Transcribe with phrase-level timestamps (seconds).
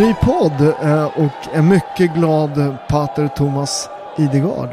[0.00, 3.88] Ny podd eh, och en mycket glad pater Thomas
[4.18, 4.68] Idegard.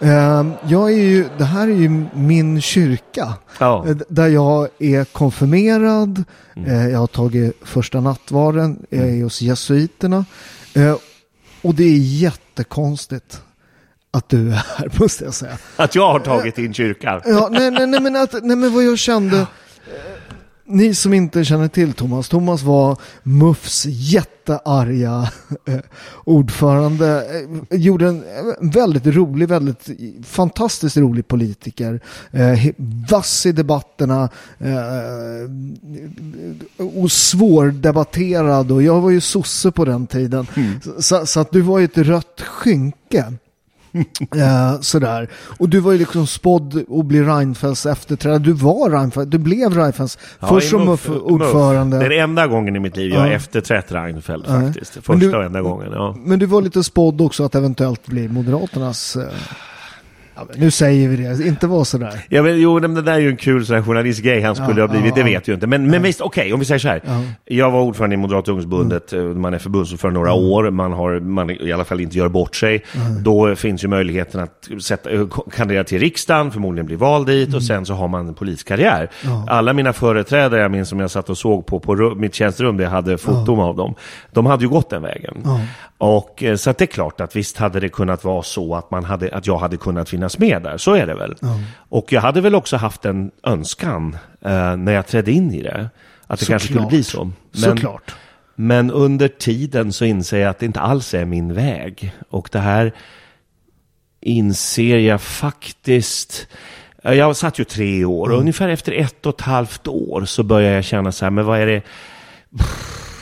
[0.00, 3.34] Eh, Jag är ju, det här är ju min kyrka.
[3.58, 3.84] Ja.
[3.88, 6.24] eh, Där jag är konfirmerad.
[6.66, 8.86] eh, Jag har tagit första nattvarden.
[8.90, 10.24] Jag är hos jesuiterna.
[11.62, 13.40] Och det är jättekonstigt
[14.10, 15.58] att du är här, måste jag säga.
[15.76, 17.20] Att jag har tagit in kyrkan.
[17.24, 19.46] Ja, nej, nej, nej, men, att, nej, men vad jag kände.
[20.66, 22.28] Ni som inte känner till Thomas.
[22.28, 25.30] Thomas var MUFs jättearga
[25.66, 25.80] eh,
[26.24, 27.26] ordförande.
[27.70, 29.88] Eh, gjorde en eh, väldigt rolig, väldigt
[30.22, 32.00] fantastiskt rolig politiker.
[33.10, 34.28] Vass i debatterna.
[36.76, 38.72] Och svårdebatterad.
[38.72, 40.46] Och jag var ju sosse på den tiden.
[40.98, 43.32] Så, så att du var ju ett rött skynke.
[44.36, 45.28] Eh, sådär.
[45.58, 48.38] Och du var ju liksom spådd att bli Reinfeldts efterträdare.
[48.38, 51.98] Du var Reinfeldt, du blev Reinfeldts först i som MUF- MUF-ordförande.
[51.98, 53.32] Det är den enda gången i mitt liv jag har Ja.
[53.32, 54.60] efterträtt Reinfeldt Ja.
[54.60, 54.92] faktiskt.
[54.94, 55.88] Första du- och enda gången.
[55.92, 56.16] Ja.
[56.24, 59.16] Men du var lite spådd också att eventuellt bli Moderaternas...
[59.16, 59.22] eh,
[60.36, 62.20] ja, nu säger vi det, inte vara sådär.
[62.28, 64.80] Ja, men, jo, men det där är ju en kul sån här journalistgrej han skulle
[64.80, 65.66] Ja, ha blivit, ja, det vet jag inte.
[65.66, 67.00] Men, men visst, okej, om vi säger så här.
[67.06, 67.20] Ja.
[67.44, 71.50] Jag var ordförande i Moderata ungdomsförbundet, eh, man är förbundsordförande några år, man har, man
[71.50, 72.84] i alla fall inte gör bort sig.
[73.22, 77.62] Då finns ju möjligheten att sätta, eh, kandidera till riksdagen, förmodligen bli vald dit och
[77.62, 79.10] sen så har man en politisk karriär.
[79.48, 82.76] Alla mina företrädare, jag minns som jag satt och såg på, på ru- mitt tjänsterum
[82.76, 83.94] där jag hade foton av dem,
[84.32, 85.34] de hade ju gått den vägen.
[85.98, 89.04] Och eh, så det är klart att visst hade det kunnat vara så att, man
[89.04, 91.34] hade, att jag hade kunnat finnas med där, så är det väl.
[91.88, 95.90] Och jag hade väl också haft en önskan eh, när jag trädde in i det,
[96.26, 96.90] att det kanske skulle Såklart.
[96.90, 97.24] bli så.
[97.52, 98.14] Men, Såklart.
[98.54, 102.12] men under tiden så inser jag att det inte alls är min väg.
[102.30, 102.92] Och det här
[104.20, 106.46] inser jag faktiskt.
[107.02, 110.72] Jag satt ju tre år och ungefär efter ett och ett halvt år så börjar
[110.72, 111.82] jag känna så här, men vad är det,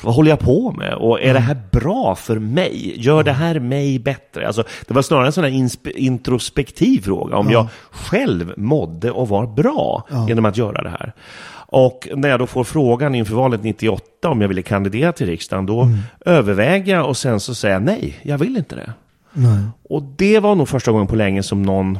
[0.02, 0.94] vad håller jag på med?
[0.94, 2.94] Och är det här bra för mig?
[2.96, 4.46] Gör det här mig bättre?
[4.46, 5.68] Alltså, det var snarare en sån här
[5.98, 11.12] introspektiv fråga, om jag själv mådde och var bra genom att göra det här.
[11.74, 15.66] Och när jag då får frågan inför valet 98 om jag ville kandidera till riksdagen,
[15.66, 15.88] då
[16.26, 18.92] överväger jag och sen så säger jag nej, jag vill inte det.
[19.88, 21.98] Och det var nog första gången på länge som någon,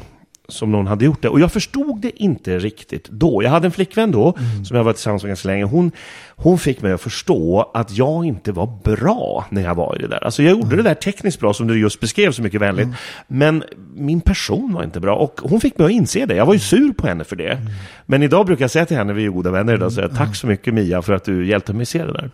[0.53, 1.29] som någon hade gjort det.
[1.29, 3.43] Och jag förstod det inte riktigt då.
[3.43, 4.35] Jag hade en flickvän då,
[4.65, 5.65] som jag var tillsammans med ganska länge.
[5.65, 5.93] Hon,
[6.29, 10.09] hon fick mig att förstå att jag inte var bra när jag var i det
[10.09, 10.25] där.
[10.25, 12.89] Alltså jag gjorde det där tekniskt bra, som du just beskrev så mycket vänligt.
[13.27, 13.65] Men
[13.95, 15.17] min person var inte bra.
[15.17, 16.35] Och hon fick mig att inse det.
[16.35, 17.59] Jag var ju sur på henne för det.
[18.07, 20.47] Men idag brukar jag säga till henne, vi är goda vänner idag, säga tack så
[20.47, 22.31] mycket Mia för att du hjälpte mig se det där.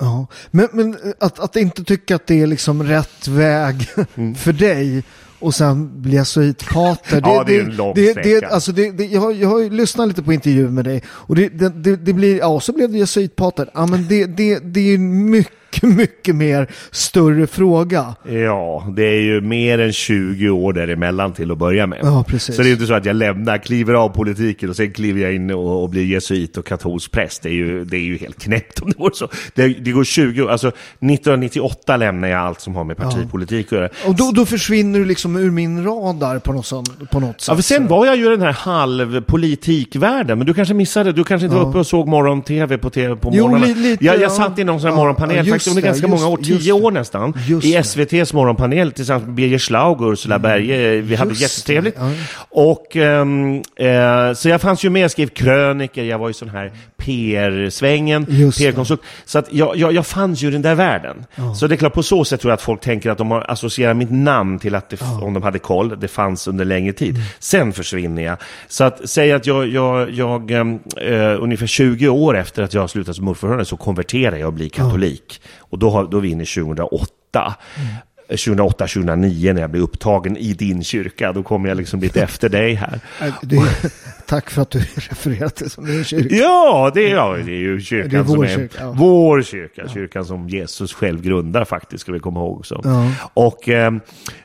[0.00, 0.26] Ja.
[0.50, 4.34] Men, men att, att inte tycka att det är liksom rätt väg Mm.
[4.34, 5.02] för dig
[5.40, 7.22] och sen bli jesuitpater.
[7.24, 10.08] Ja, det är en lång det, det, alltså det, det, jag, har, jag har lyssnat
[10.08, 12.98] lite på intervjuer med dig och det, det, det, det blir, ja så blev det
[12.98, 13.70] jesuitpater.
[13.74, 18.14] Ja men det, det, det är mycket mycket, mycket mer större fråga.
[18.28, 21.98] Ja, det är ju mer än 20 år däremellan till att börja med.
[22.02, 22.56] Ja, precis.
[22.56, 25.34] Så det är inte så att jag lämnar, kliver av politiken och sen kliver jag
[25.34, 27.42] in och, och blir jesuit och katolsk präst.
[27.42, 29.28] Det är ju, det är ju helt knäppt om det vore så.
[29.54, 33.72] Det, det går 20 år, alltså 1998 lämnar jag allt som har med partipolitik att
[33.72, 33.88] göra.
[34.06, 37.48] Och då, då försvinner du liksom ur min radar på något, sånt, på något sätt.
[37.48, 41.44] Ja, för sen var jag ju den här halvpolitikvärlden, men du kanske missade, du kanske
[41.46, 43.68] inte var uppe och såg morgon-tv på, TV på Jo, morgonen.
[43.68, 44.28] li- lite, jag, jag ja.
[44.30, 46.90] satt i någon sån här Ja, morgonpanel ja, faktiskt under ganska många år, tio år
[46.90, 47.74] nästan, i.
[47.74, 51.00] SVTs morgonpanel tillsammans med Birger Schlaug och Ursula Berge.
[51.00, 51.96] Vi hade jättetrevligt.
[51.98, 52.10] ja.
[52.50, 56.48] Och, ehm, eh, så jag fanns ju med, jag skrev kröniker, jag var ju sån
[56.48, 58.26] här PR-svängen.
[58.26, 59.00] PR-konsult.
[59.24, 61.24] Så att jag, jag, jag fanns ju i den där världen.
[61.56, 63.50] Så det är klart, på så sätt tror jag att folk tänker att de har
[63.50, 67.14] associerat mitt namn till att det, om de hade koll, det fanns under längre tid.
[67.14, 67.26] Mm.
[67.38, 68.36] Sen försvinner jag.
[68.68, 72.80] Så att säga att jag, jag, jag ehm, eh, ungefär 20 år efter att jag
[72.80, 75.40] har slutat som ordförande så konverterar jag och blir katolik.
[75.58, 77.54] Och då, har, då är vi inne i 2008.
[77.76, 77.94] Mm.
[78.30, 81.32] 2008-2009 när jag blir upptagen i din kyrka.
[81.32, 83.00] Då kommer jag liksom lite efter dig här.
[83.42, 83.90] Det är,
[84.30, 86.34] tack för att du refererar till som din kyrka.
[86.34, 88.94] Ja, det är, ja, det är ju kyrkan Det är vår som är kyrka, ja.
[88.96, 89.88] vår kyrka.
[89.88, 92.66] Kyrkan som Jesus själv grundar faktiskt, ska vi komma ihåg.
[92.66, 92.80] Så.
[92.84, 93.12] Ja.
[93.34, 93.92] Och eh,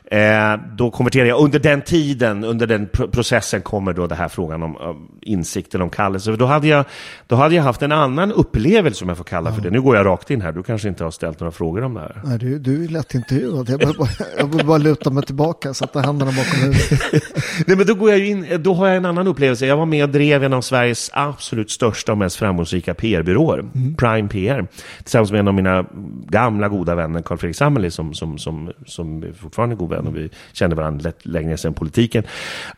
[0.04, 1.40] eh, då konverterar jag.
[1.40, 5.82] Under den tiden, under den pr- processen kommer då den här frågan om eh, insikten
[5.82, 6.32] om kallelse.
[6.32, 6.84] Då hade, jag,
[7.26, 9.70] då hade jag haft en annan upplevelse, om jag får kalla för det.
[9.70, 12.00] Nu går jag rakt in här, du kanske inte har ställt några frågor om det
[12.00, 12.20] här.
[12.24, 13.70] Nej, du, du är lätt intervjuad.
[13.70, 14.08] Jag vill bara,
[14.38, 16.90] jag bara luta mig tillbaka, sätta händerna bakom huvudet.
[17.66, 19.66] Nej, men då, går jag in, då har jag en annan upplevelse.
[19.66, 23.64] Jag var med och drev en av Sveriges absolut största och mest framgångsrika PR-byråer,
[23.96, 24.66] Prime PR,
[25.02, 25.84] tillsammans med en av mina
[26.28, 30.06] gamla goda vänner, Carl Fredrik Sammeli, som, som, som, som är fortfarande är god vän
[30.06, 32.24] och vi kände varandra lätt, längre sedan politiken.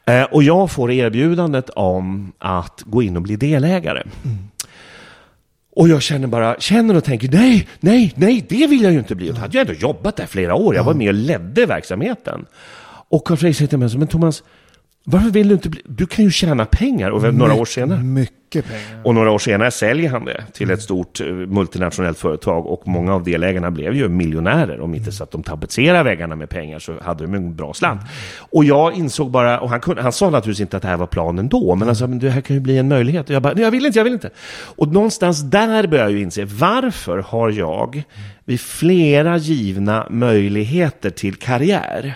[0.04, 4.02] Eh, och jag får erbjudandet om att gå in och bli delägare.
[5.76, 9.14] Och jag känner bara, känner och tänker nej, nej, nej, det vill jag ju inte
[9.14, 9.28] bli.
[9.28, 12.46] Jag hade ju ändå jobbat där flera år, jag var med och ledde verksamheten.
[13.08, 14.42] Och Carl Fredrik säger till mig, men Thomas,
[15.10, 17.10] varför vill du inte bli, du kan ju tjäna pengar.
[17.10, 19.00] Och några år senare, Mycket pengar.
[19.04, 23.14] och några år senare säljer han det till ett stort eh, multinationellt företag och många
[23.14, 24.80] av delägarna blev ju miljonärer.
[24.80, 28.00] Om inte så att de tapetserade väggarna med pengar så hade de en bra slant.
[28.38, 31.06] Och jag insåg bara, och han, kunde, han sa naturligtvis inte att det här var
[31.06, 33.28] planen då, men han sa, men det här kan ju bli en möjlighet.
[33.28, 34.30] Och jag bara, nej jag vill inte, jag vill inte.
[34.76, 38.02] Och någonstans där börjar jag ju inse, varför har jag
[38.44, 42.14] vid flera givna möjligheter till karriär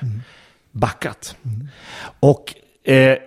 [0.72, 1.36] backat?
[2.20, 3.18] Och eh,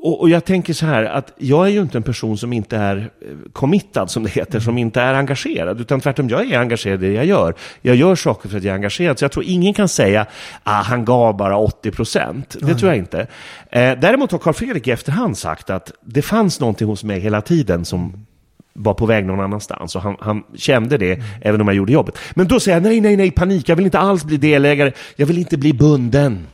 [0.00, 2.76] och, och jag tänker så här att jag är ju inte en person som inte
[2.76, 7.04] är eh, committad, som det heter, som inte är engagerad, utan tvärtom, jag är engagerad
[7.04, 7.54] i det jag gör.
[7.82, 10.26] Jag gör saker för att jag är engagerad, så jag tror ingen kan säga
[10.62, 12.56] ah, han gav bara 80 procent.
[12.60, 13.26] Det tror jag inte.
[13.70, 17.40] Eh, däremot har Carl Fredrik i efterhand sagt att det fanns någonting hos mig hela
[17.40, 18.26] tiden som
[18.72, 22.18] var på väg någon annanstans och han, han kände det även om jag gjorde jobbet.
[22.34, 25.26] Men då säger jag nej, nej, nej, panik, jag vill inte alls bli delägare, jag
[25.26, 26.46] vill inte bli bunden.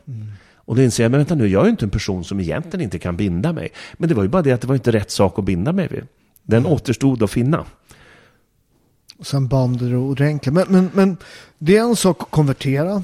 [0.64, 2.80] Och då inser jag, men vänta nu, jag är ju inte en person som egentligen
[2.80, 3.72] inte kan binda mig.
[3.92, 5.88] Men det var ju bara det att det var inte rätt sak att binda mig
[5.88, 6.06] vid.
[6.42, 7.64] Den återstod att finna.
[9.18, 10.54] Och sen band du ordentligt.
[10.54, 11.16] Men, men, men
[11.58, 13.02] det är en sak att konvertera.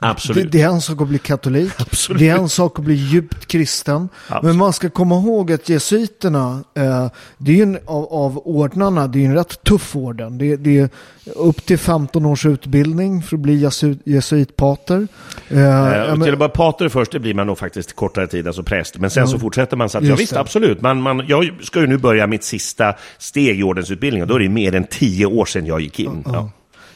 [0.00, 0.42] Absolut.
[0.52, 1.72] Det, det är en sak att bli katolik.
[1.78, 2.20] Absolut.
[2.20, 4.08] Det är en sak att bli djupt kristen.
[4.28, 4.42] Absolut.
[4.42, 7.06] Men man ska komma ihåg att jesuiterna, eh,
[7.38, 10.38] det är en, av, av ordnarna, det är en rätt tuff orden.
[10.38, 10.88] Det, det är
[11.36, 15.08] upp till 15 års utbildning för att bli jesu, jesuitpater.
[15.48, 15.64] Eh, Eh,
[15.98, 18.62] ja, men- till att vara pater först, det blir man nog faktiskt kortare tid, alltså
[18.62, 18.98] präst.
[18.98, 20.40] Men sen så fortsätter man så att, ja visst, det.
[20.40, 20.80] absolut.
[20.80, 24.28] Man, man, jag ska ju nu börja mitt sista steg i ordensutbildningen.
[24.28, 26.22] Då är det mer än tio år sedan jag gick in.
[26.26, 26.32] Ja.
[26.32, 26.50] Ja,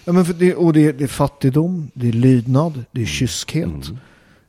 [0.04, 3.90] men för det, och det, är- det är fattigdom, det är lydnad, det är kyskhet.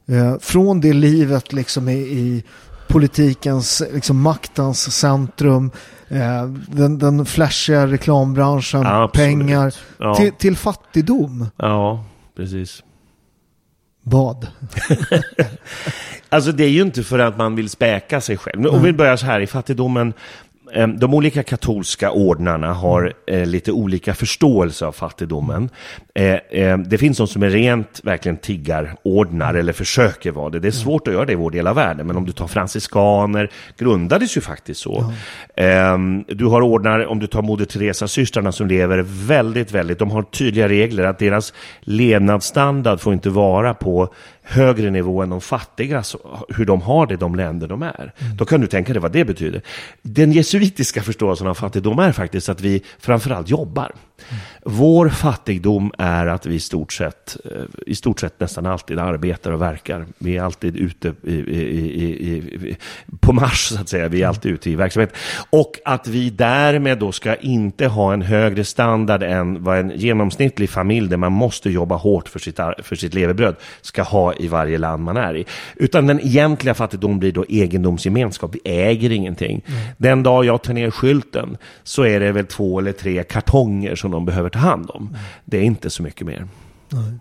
[0.08, 2.44] Eh, från det livet liksom i, i
[2.88, 5.72] politikens, liksom maktens centrum,
[6.08, 9.12] eh, den, den flashiga reklambranschen, Absolut.
[9.14, 10.16] pengar, Ja.
[10.16, 11.48] till, till fattigdom.
[11.58, 12.06] ja,
[12.36, 12.84] precis.
[14.06, 14.48] Vad?
[16.30, 18.60] Alltså det är ju inte för att man vill späka sig själv.
[18.62, 20.14] Nu, Om vi börjar så här, i fattigdomen,
[20.98, 25.70] de olika katolska ordnarna har eh, lite olika förståelse av fattigdomen.
[26.16, 30.60] Eh, eh, det finns de som är rent, verkligen tiggarordnar, eller försöker vara det.
[30.60, 32.48] Det är svårt att göra det i vår del av världen, men om du tar
[32.48, 35.12] franciskaner, grundades ju faktiskt så.
[35.56, 40.24] Eh, du har ordnar, om du tar Moder Teresa-systrarna som lever väldigt, väldigt, de har
[40.24, 46.46] tydliga regler att deras levnadsstandard får inte vara på högre nivå än de fattiga, så,
[46.50, 48.14] hur de har det i de länder de är.
[48.18, 48.38] Mm.
[48.38, 49.62] Då kan du tänka dig vad det betyder.
[50.02, 53.92] Den jesuitiska förståelsen av fattigdom är faktiskt att vi framförallt jobbar.
[54.30, 54.42] Mm.
[54.66, 59.52] Vår fattigdom är att vi i stort, sett, eh, i stort sett nästan alltid arbetar
[59.52, 60.06] och verkar.
[60.18, 61.98] Vi är alltid ute i, i,
[62.34, 62.78] i,
[63.20, 64.08] på marsch, så att säga.
[64.08, 65.14] Vi är alltid ute i verksamhet.
[65.50, 70.70] Och att vi därmed då ska inte ha en högre standard än vad en genomsnittlig
[70.70, 74.78] familj där man måste jobba hårt för sitt, för sitt levebröd ska ha i varje
[74.78, 75.46] land man är i.
[75.76, 78.56] Utan den egentliga fattigdomen blir då egendomsgemenskap.
[78.56, 79.64] Vi äger ingenting.
[79.66, 79.80] Mm.
[79.98, 84.12] Den dag jag tar ner skylten så är det väl två eller tre kartonger som
[84.12, 85.08] de behöver ta hand om.
[85.08, 85.20] Mm.
[85.46, 86.48] Det är inte så mycket mer.
[86.90, 87.14] Nej.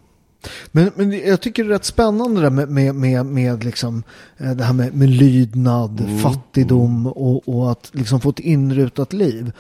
[0.73, 4.02] Men, men jag tycker det är rätt spännande det med, med, med, med liksom,
[4.38, 6.19] eh, det här med, med lydnad, mm.
[6.19, 9.52] fattigdom och, och att liksom få ett inrutat liv.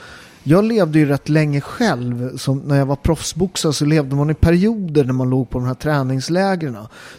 [0.44, 2.36] Jag levde ju rätt länge själv.
[2.36, 5.66] Som när jag var proffsboxare så levde man i perioder när man låg på de
[5.66, 6.72] här träningslägren.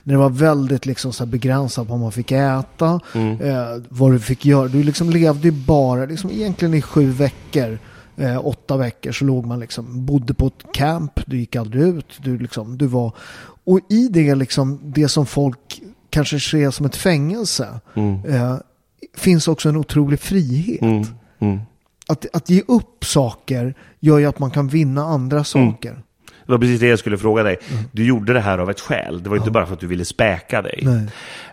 [0.04, 3.42] När det var väldigt liksom så begränsat vad man fick äta, mm.
[3.42, 4.68] eh, vad du fick göra.
[4.68, 7.80] Du liksom levde ju bara, liksom egentligen i sju veckor
[8.18, 12.20] eh, åtta veckor så låg man liksom, bodde på ett camp, du gick aldrig ut,
[12.24, 13.12] du liksom, du var,
[13.64, 18.26] och i det liksom, det som folk kanske ser som ett fängelse, mm.
[18.26, 18.56] eh,
[19.18, 20.82] finns också en otrolig frihet.
[20.82, 21.06] Mm.
[21.40, 21.60] Mm.
[22.08, 25.44] Att, att ge upp saker gör ju att man kan vinna andra mm.
[25.44, 26.02] saker.
[26.46, 27.58] Det var precis det jag skulle fråga dig.
[27.72, 27.84] Mm.
[27.92, 29.24] Du gjorde det här av ett skäl.
[29.24, 29.42] Det var ja.
[29.42, 30.88] inte bara för att du ville späka dig.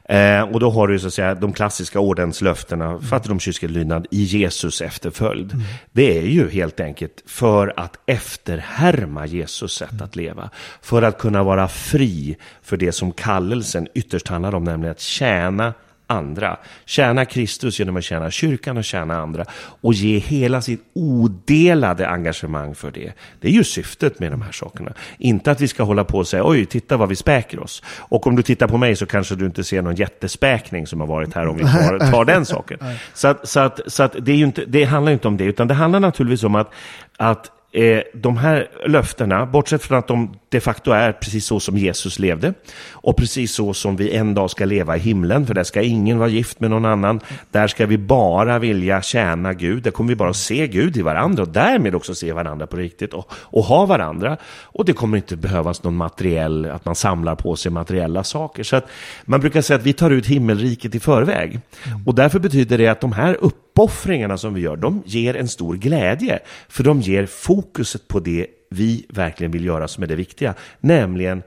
[0.04, 3.02] Eh, och då har du så att säga de klassiska ordenslöftena, mm.
[3.02, 5.52] fattigdom, kyskhet, lydnad i Jesus efterföljd.
[5.52, 5.64] Mm.
[5.92, 10.04] Det är ju helt enkelt för att efterhärma Jesus sätt mm.
[10.04, 10.50] att leva.
[10.82, 15.74] För att kunna vara fri för det som kallelsen ytterst handlar om, nämligen att tjäna
[16.10, 16.56] andra.
[16.84, 19.44] Tjäna Kristus genom att tjäna kyrkan och tjäna andra.
[19.80, 23.12] Och ge hela sitt odelade engagemang för det.
[23.40, 24.92] Det är ju syftet med de här sakerna.
[25.18, 27.82] Inte att vi ska hålla på och säga oj, titta vad vi späker oss.
[27.98, 31.06] Och om du tittar på mig så kanske du inte ser någon jättespäkning som har
[31.06, 32.78] varit här om vi tar, tar den saken.
[33.14, 35.68] Så, att, så, att, så att det, är inte, det handlar inte om det, utan
[35.68, 36.70] det handlar naturligtvis om att,
[37.16, 41.78] att eh, de här löftena, bortsett från att de de facto är precis så som
[41.78, 42.54] Jesus levde
[42.90, 46.18] och precis så som vi en dag ska leva i himlen, för där ska ingen
[46.18, 47.20] vara gift med någon annan.
[47.50, 51.42] Där ska vi bara vilja tjäna Gud, där kommer vi bara se Gud i varandra
[51.42, 54.36] och därmed också se varandra på riktigt och, och ha varandra.
[54.62, 58.62] Och det kommer inte behövas någon materiell, att man samlar på sig materiella saker.
[58.62, 58.86] Så att
[59.24, 61.60] man brukar säga att vi tar ut himmelriket i förväg.
[62.06, 63.44] Och därför betyder det att de här
[63.80, 66.38] uppoffringarna som vi gör, de ger en stor glädje.
[66.68, 71.42] För de ger fokuset på det vi verkligen vill göra som är det viktiga, nämligen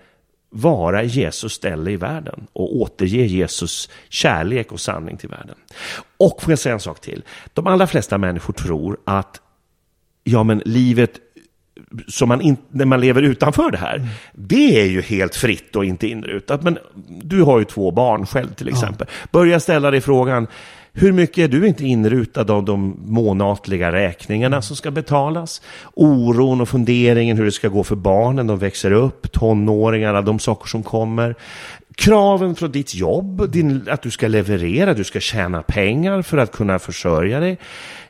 [0.50, 5.56] vara Jesus ställe i världen och återge Jesus kärlek och sanning till världen.
[6.18, 7.24] Och får jag säga en sak till.
[7.54, 9.42] De allra flesta människor tror att
[10.24, 11.20] ja, men livet
[12.08, 14.08] som man in, när man lever utanför det här, mm.
[14.34, 16.64] det är ju helt fritt och inte inrutat.
[16.64, 19.08] Men du har ju två barn själv till exempel.
[19.10, 19.28] Ja.
[19.32, 20.48] Börja ställa dig frågan,
[20.96, 25.62] hur mycket är du inte inrutad av de månatliga räkningarna som ska betalas?
[25.94, 30.68] Oron och funderingen hur det ska gå för barnen, de växer upp, tonåringarna, de saker
[30.68, 31.36] som kommer.
[31.96, 36.52] Kraven från ditt jobb, din, att du ska leverera, du ska tjäna pengar för att
[36.52, 37.58] kunna försörja dig.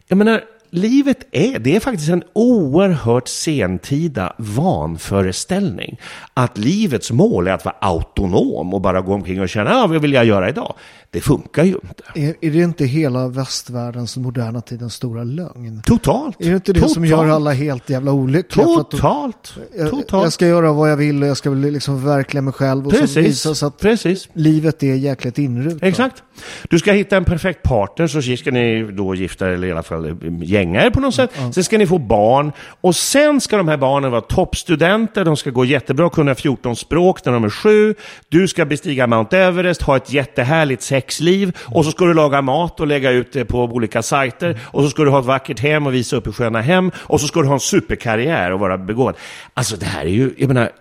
[0.08, 6.00] Jag menar, livet är, det är faktiskt en oerhört sentida vanföreställning.
[6.34, 10.02] Att livets mål är att vara autonom och bara gå omkring och känna, ja, vad
[10.02, 10.76] vill jag göra idag?
[11.14, 12.04] Det funkar ju inte.
[12.16, 15.82] Är, är det inte hela västvärldens moderna tidens stora lögn?
[15.86, 16.42] Totalt.
[16.42, 16.94] Är det inte det Totalt.
[16.94, 18.66] som gör alla helt jävla olyckliga?
[18.66, 19.54] Totalt.
[19.78, 20.24] Jag, Totalt.
[20.24, 22.88] jag ska göra vad jag vill och jag ska liksom förverkliga mig själv.
[22.88, 23.14] Och Precis.
[23.14, 24.30] så visa så att Precis.
[24.34, 25.84] livet är jäkligt inrutat.
[25.84, 26.24] Exakt.
[26.70, 30.16] Du ska hitta en perfekt partner så ska ni då gifta eller i alla fall
[30.44, 31.32] gänga er på något sätt.
[31.38, 31.54] Mm.
[31.54, 32.52] Sen ska ni få barn
[32.82, 35.26] och sen ska de här barnen vara toppstudenter.
[35.26, 37.96] De ska gå jättebra, kunna 14 språk när de är sju.
[38.30, 42.80] Du ska bestiga Mount Everest, ha ett jättehärligt sexliv och så ska du laga mat
[42.80, 45.88] och lägga ut det på olika sajter och så ska du ha ett vackert hem
[45.88, 48.78] och visa upp i sköna hem och så ska du ha en superkarriär och vara
[48.78, 49.16] begåvad.
[49.54, 50.72] Alltså det här är ju, jag menar,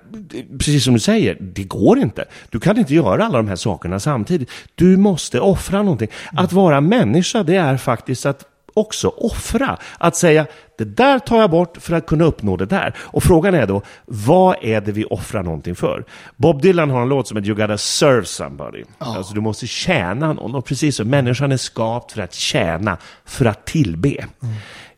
[0.59, 2.25] precis som du säger, det går inte.
[2.51, 4.51] Du kan inte göra alla de här sakerna samtidigt.
[4.75, 6.09] Du måste offra någonting.
[6.33, 9.79] Att vara människa, det är faktiskt att också offra.
[9.99, 10.47] Att säga,
[10.79, 12.95] det där tar jag bort för att kunna uppnå det där.
[12.99, 16.05] Och frågan är då, vad är det vi offrar någonting för?
[16.37, 18.83] Bob Dylan har en låt som heter You gotta serve somebody.
[18.83, 19.17] Oh.
[19.17, 20.55] Alltså du måste tjäna någon.
[20.55, 24.09] Och precis så, människan är skapt för att tjäna, för att tillbe.
[24.43, 24.55] Mm.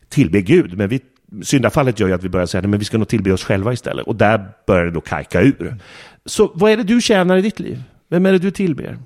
[0.09, 0.99] Tillbe Gud, men vi
[1.43, 4.07] syndafallet gör ju att vi börjar säga att vi ska nog tillbe oss själva istället.
[4.07, 5.61] Och där börjar det då kajka ur.
[5.61, 5.79] Mm.
[6.25, 7.83] Så vad är det du tjänar i ditt liv?
[8.09, 8.97] Vem är det du tillber?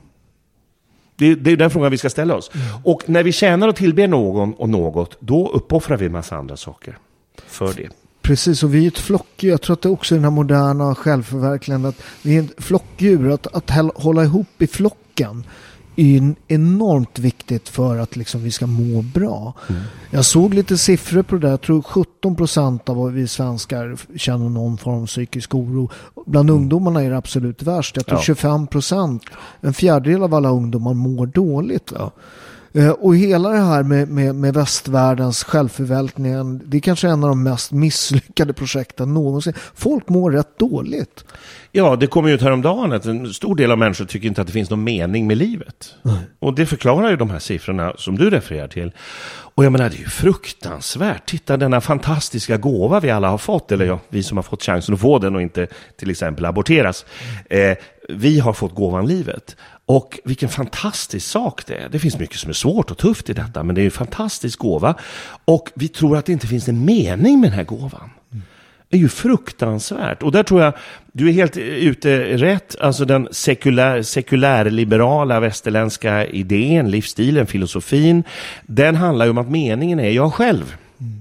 [1.20, 2.52] Det, det är den frågan vi ska ställa oss.
[2.54, 2.68] Mm.
[2.84, 6.58] Och när vi tjänar och tillber någon och något, då uppoffrar vi en massa andra
[6.58, 6.98] saker
[7.48, 7.90] för det.
[8.22, 9.52] Precis, och vi är ett flockdjur.
[9.52, 11.96] Jag tror att det också är den här moderna självförverkligandet.
[12.22, 13.32] Vi är ett flockdjur.
[13.32, 15.44] Att, att hålla ihop i flocken
[16.02, 19.54] är enormt viktigt för att liksom vi ska må bra.
[19.70, 19.82] Mm.
[20.12, 21.50] Jag såg lite siffror på det där.
[21.50, 25.90] Jag tror 17 procent av vi svenskar känner någon form av psykisk oro.
[26.26, 26.62] Bland mm.
[26.62, 27.96] ungdomarna är det absolut värst.
[27.96, 28.24] Jag tror ja.
[28.24, 29.24] 25 procent,
[29.62, 31.94] en fjärdedel av alla ungdomar mår dåligt.
[31.96, 32.12] Ja.
[32.74, 37.30] Eh, och hela det här med, med, med västvärldens självförvaltning, det är kanske en av
[37.30, 39.54] de mest misslyckade projekten någonsin.
[39.76, 41.26] Folk mår rätt dåligt.
[41.72, 44.48] Ja, det kom ju ut häromdagen att en stor del av människor tycker inte att
[44.48, 45.96] det finns någon mening med livet.
[46.02, 46.20] Nej.
[46.40, 48.92] Och det förklarar ju de här siffrorna som du refererar till.
[49.60, 51.30] Och jag menar, det är ju fruktansvärt.
[51.30, 54.94] Titta denna fantastiska gåva vi alla har fått, eller ja, vi som har fått chansen
[54.94, 57.06] att få den och inte till exempel aborteras.
[57.50, 57.78] Eh,
[58.10, 59.56] vi har fått gåvan livet.
[59.86, 61.90] Och vilken fantastisk sak det är.
[61.90, 64.60] Det finns mycket som är svårt och tufft i detta, men det är en fantastisk
[64.60, 64.96] gåva.
[65.46, 68.10] Och vi tror att det inte finns en mening med den här gåvan.
[68.92, 70.24] Är ju fruktansvärt.
[70.24, 70.74] Och där tror jag,
[71.12, 72.76] du är helt ute rätt.
[72.80, 78.24] Alltså den sekulär, sekulärliberala västerländska idén, livsstilen, filosofin.
[78.64, 80.76] Den handlar ju om att meningen är jag själv.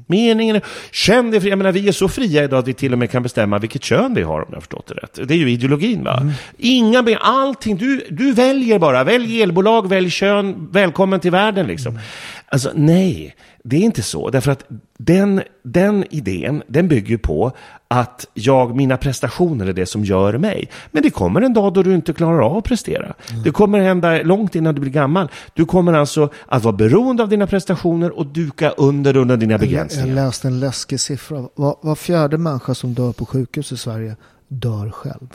[0.06, 1.50] Meningen är, känn dig fri.
[1.50, 3.84] Jag menar, vi är så fria idag att vi till och med kan bestämma vilket
[3.84, 5.28] kön vi har om jag har förstått det rätt.
[5.28, 6.18] Det är ju ideologin va?
[6.20, 6.32] Mm.
[6.58, 9.04] Inga, allting, du, du väljer bara.
[9.04, 11.90] Välj elbolag, välj kön, välkommen till världen liksom.
[11.92, 12.02] Mm.
[12.48, 13.34] Alltså nej,
[13.64, 14.30] det är inte så.
[14.30, 14.64] Därför att
[15.00, 17.52] den, den idén, den bygger på
[17.88, 20.70] att jag, mina prestationer är det som gör mig.
[20.90, 23.14] Men det kommer en dag då du inte klarar av att prestera.
[23.30, 23.42] Mm.
[23.42, 25.30] Det kommer hända långt innan du blir gammal.
[25.54, 30.06] Du kommer alltså att vara beroende av dina prestationer och duka under under dina begränsningar.
[30.06, 31.48] Jag läste en läskig siffra.
[31.54, 34.16] Var, var fjärde människa som dör på sjukhus i Sverige
[34.48, 35.28] dör själv.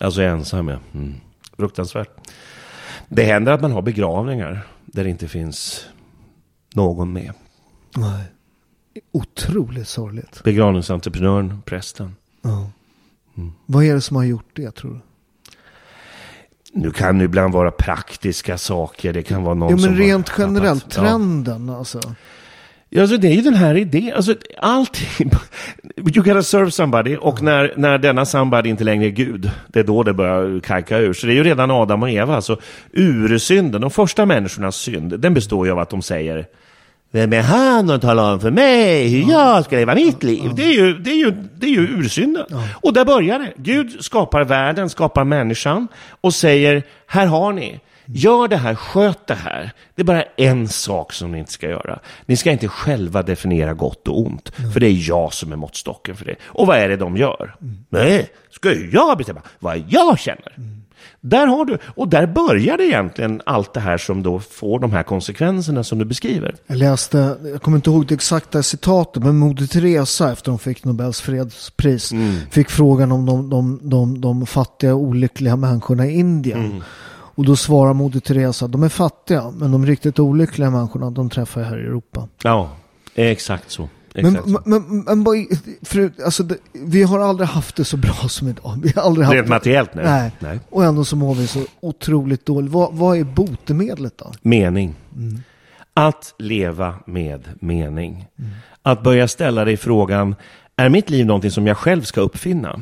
[0.00, 0.78] Alltså ensam ja.
[0.94, 1.14] Mm.
[1.56, 2.10] Fruktansvärt.
[3.08, 5.86] Det händer att man har begravningar där det inte finns
[6.74, 7.32] någon med.
[7.96, 8.24] Nej.
[9.12, 10.42] Otroligt sorgligt.
[10.44, 12.16] Begravningsentreprenören, prästen.
[12.42, 12.70] Ja.
[13.36, 13.52] Mm.
[13.66, 15.00] Vad är det som har gjort det tror du?
[16.74, 19.12] Nu kan det ibland vara praktiska saker.
[19.12, 21.78] Det kan vara någon ja, men som rent generellt, trenden ja.
[21.78, 22.00] alltså.
[22.94, 24.12] Ja, alltså det är ju den här idén.
[24.16, 25.30] Alltså allting.
[25.96, 27.16] You gotta serve somebody.
[27.16, 30.98] Och när, när denna somebody inte längre är Gud, det är då det börjar kajka
[30.98, 31.12] ur.
[31.12, 32.36] Så det är ju redan Adam och Eva.
[32.36, 32.60] Alltså
[32.92, 36.46] ursynden, de första människornas synd, den består ju av att de säger
[37.12, 40.50] vem är han och talar om för mig hur jag ska leva mitt liv?
[40.54, 42.46] Det är ju, det är ju, det är ju ursynden.
[42.74, 43.52] Och där börjar det.
[43.56, 45.88] Gud skapar världen, skapar människan
[46.20, 47.80] och säger, här har ni.
[48.06, 49.72] Gör det här, sköt det här.
[49.94, 51.98] Det är bara en sak som ni inte ska göra.
[52.26, 54.52] Ni ska inte själva definiera gott och ont.
[54.58, 54.72] Mm.
[54.72, 56.36] För det är jag som är måttstocken för det.
[56.44, 57.54] Och vad är det de gör?
[57.60, 57.84] Mm.
[57.88, 60.52] Nej, ska jag bestämma vad jag känner?
[61.20, 64.92] Där har du, och där börjar det egentligen allt det här som då får de
[64.92, 66.54] här konsekvenserna som du beskriver.
[66.66, 70.84] Jag läste, jag kommer inte ihåg det exakta citatet, men Moder Teresa efter hon fick
[70.84, 72.36] Nobels fredspris mm.
[72.50, 76.64] fick frågan om de, de, de, de fattiga olyckliga människorna i Indien.
[76.64, 76.82] Mm.
[77.34, 81.60] Och då svarar Moder Teresa, de är fattiga, men de riktigt olyckliga människorna, de träffar
[81.60, 82.28] jag här i Europa.
[82.42, 82.70] Ja,
[83.14, 83.88] exakt så.
[84.14, 85.46] Men, men, men, men
[85.82, 88.80] för, alltså, det, vi har aldrig haft det så bra som idag.
[88.82, 89.94] Vi har aldrig haft Rent materiellt?
[89.94, 90.04] Nej.
[90.04, 90.30] nej.
[90.38, 90.60] nej.
[90.70, 92.72] Och ändå så mår vi så otroligt dåligt.
[92.72, 94.32] Vad, vad är botemedlet då?
[94.42, 94.94] Mening.
[95.16, 95.42] Mm.
[95.94, 98.26] Att leva med mening.
[98.38, 98.50] Mm.
[98.82, 100.34] Att börja ställa dig frågan,
[100.76, 102.80] är mitt liv någonting som jag själv ska uppfinna?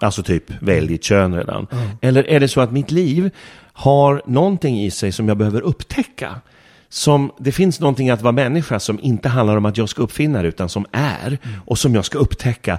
[0.00, 1.66] Alltså typ, välj ditt kön redan.
[1.70, 1.88] Mm.
[2.00, 3.30] Eller är det så att mitt liv
[3.72, 6.40] har någonting i sig som jag behöver upptäcka?
[6.88, 10.42] Som, det finns någonting att vara människa som inte handlar om att jag ska uppfinna
[10.42, 12.78] det, utan som är och som jag ska upptäcka,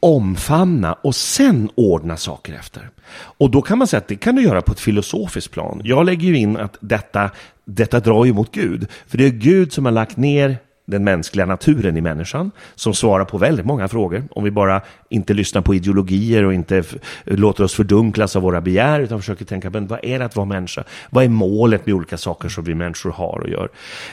[0.00, 2.90] omfamna och sen ordna saker efter.
[3.14, 5.80] Och då kan man säga att det kan du göra på ett filosofiskt plan.
[5.84, 7.30] Jag lägger ju in att detta,
[7.64, 11.46] detta drar ju mot Gud, för det är Gud som har lagt ner den mänskliga
[11.46, 14.24] naturen i människan som svarar på väldigt många frågor.
[14.30, 16.84] Om vi bara inte lyssnar på ideologier och inte
[17.24, 20.46] låter oss fördunklas av våra begär utan försöker tänka men vad är det att vara
[20.46, 20.84] människa?
[21.10, 23.68] Vad är målet med olika saker som vi människor har och gör?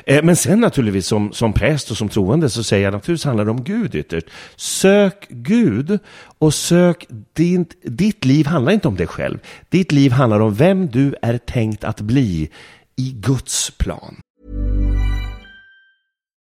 [0.06, 3.46] Eh, men sen naturligtvis som, som präst och som troende så säger jag naturligtvis handlar
[3.46, 4.28] det om Gud ytterst.
[4.56, 6.00] Sök Gud
[6.38, 9.40] och sök din, ditt liv handlar inte om dig själv.
[9.70, 12.50] Ditt liv handlar om vem du är tänkt att bli
[12.96, 14.16] i Guds plan.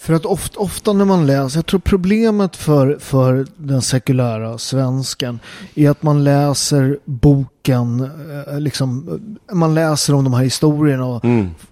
[0.00, 5.40] För att ofta, ofta när man läser, jag tror problemet för, för den sekulära svensken
[5.74, 8.10] är att man läser boken,
[8.48, 9.20] eh, liksom,
[9.52, 11.22] man läser om de här historierna och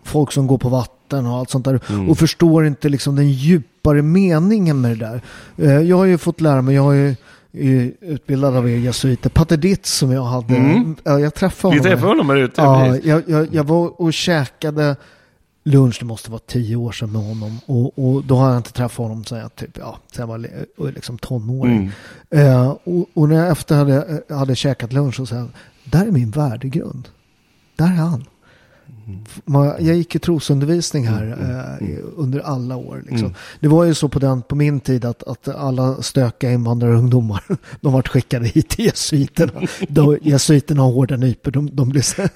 [0.04, 4.02] folk som går på vatten och allt sånt där och förstår inte liksom den djupare
[4.02, 5.22] meningen med det där.
[5.56, 7.14] Eh, Jag har ju fått lära mig, jag har ju
[8.00, 11.90] utbildad av er jesuiter, Pater Ditz som jag hade, ja, jag träffade Vi honom.
[11.92, 12.60] träffade honom här ute.
[12.62, 14.96] Ja, jag, jag, jag var och käkade
[15.68, 17.60] lunch, det måste vara tio år sedan med honom.
[17.66, 20.66] Och, och då har jag inte träffat honom sedan jag, typ, ja, sedan jag var
[20.76, 21.92] och liksom tonåring.
[22.30, 25.46] Eh, och, och när jag efter hade, eh, hade käkat lunch så sa
[25.84, 27.08] där är min värdegrund.
[27.76, 28.24] Där är han.
[29.44, 31.26] Man- Jag gick i trosundervisning här
[31.80, 33.02] eh, i- under alla år.
[33.10, 33.34] Liksom.
[33.60, 37.42] Det var ju så på, den, på min tid att, att alla stökiga invandrarungdomar
[37.80, 39.52] de vart skickade hit till jesuiterna.
[39.88, 41.50] Då, jesuiterna har hårda nypor.
[41.50, 42.22] De, de blir så...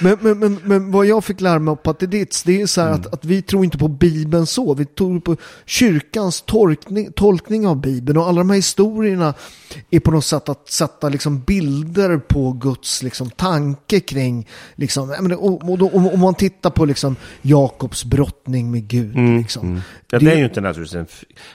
[0.00, 2.80] men, men, men, men vad jag fick lära mig av Pater Ditz, det är så
[2.80, 4.74] här att, att vi tror inte på Bibeln så.
[4.74, 8.18] Vi tror på kyrkans tolkning, tolkning av Bibeln.
[8.18, 9.34] Och alla de här historierna
[9.90, 15.36] är på något sätt att sätta liksom bilder på Guds liksom, tanke kring, liksom, menar,
[15.44, 19.16] och, och då, om, man tittar på liksom, Jakobs brottning med Gud.
[19.16, 19.82] liksom.
[20.10, 21.06] Ja, det är ju inte naturligtvis en,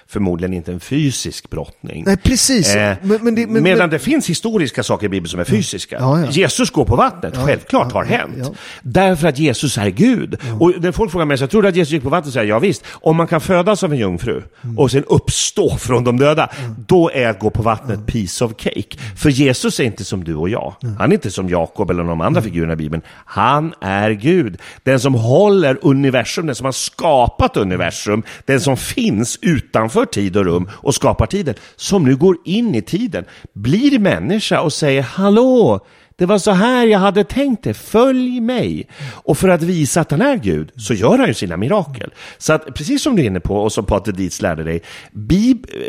[0.08, 2.04] förmodligen inte en fysisk brottning.
[2.08, 2.76] Nej, precis.
[2.76, 5.43] Eh, Men- men det- men- medan men- det finns historiska saker i Bibeln som är
[5.43, 5.98] fysiska.
[6.00, 6.28] Ja, ja.
[6.32, 8.52] Jesus går på vattnet, självklart har hänt.
[8.84, 10.38] Därför att Jesus är Gud.
[10.60, 12.34] Och när folk frågar mig, så jag tror att Jesus gick på vattnet?
[12.34, 12.84] säger jag, ja visst.
[12.91, 14.78] Om man kan födas av en jungfru Mm.
[14.80, 16.50] och sen uppstå från de döda,
[16.88, 18.98] då är att gå på vattnet piece of cake.
[19.17, 20.76] För Jesus är inte som du och jag.
[20.84, 20.96] Mm.
[20.98, 23.02] Han är inte som Jakob eller de andra figurerna i Bibeln.
[23.26, 24.57] Han han är Gud.
[24.83, 30.45] Den som håller universum, den som har skapat universum, den som finns utanför tid och
[30.45, 35.86] rum och skapar tiden, som nu går in i tiden, blir människa och säger hallå,
[36.17, 38.88] det var så här jag hade tänkt det, följ mig.
[39.12, 42.13] Och för att visa att han är Gud så gör han ju sina mirakel.
[42.38, 44.82] Så att precis som du är inne på och som Pater Dietz lärde dig,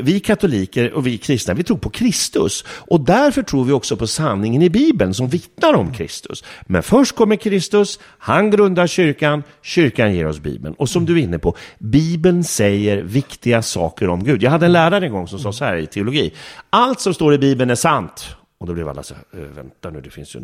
[0.02, 2.64] vi katoliker och vi kristna, vi tror på Kristus.
[2.68, 6.44] Och därför tror vi också på sanningen i Bibeln som vittnar om Kristus.
[6.66, 10.74] Men först kommer Kristus, han grundar kyrkan, kyrkan ger oss Bibeln.
[10.74, 14.42] Och som du är inne på, Bibeln säger viktiga saker om Gud.
[14.42, 16.34] Jag hade en lärare en gång som sa så här i teologi,
[16.70, 18.37] allt som står i Bibeln är sant.
[18.58, 20.40] Och då blev alla så här, eh, vänta nu, det finns ju...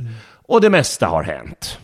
[0.47, 1.79] Och det mesta har hänt.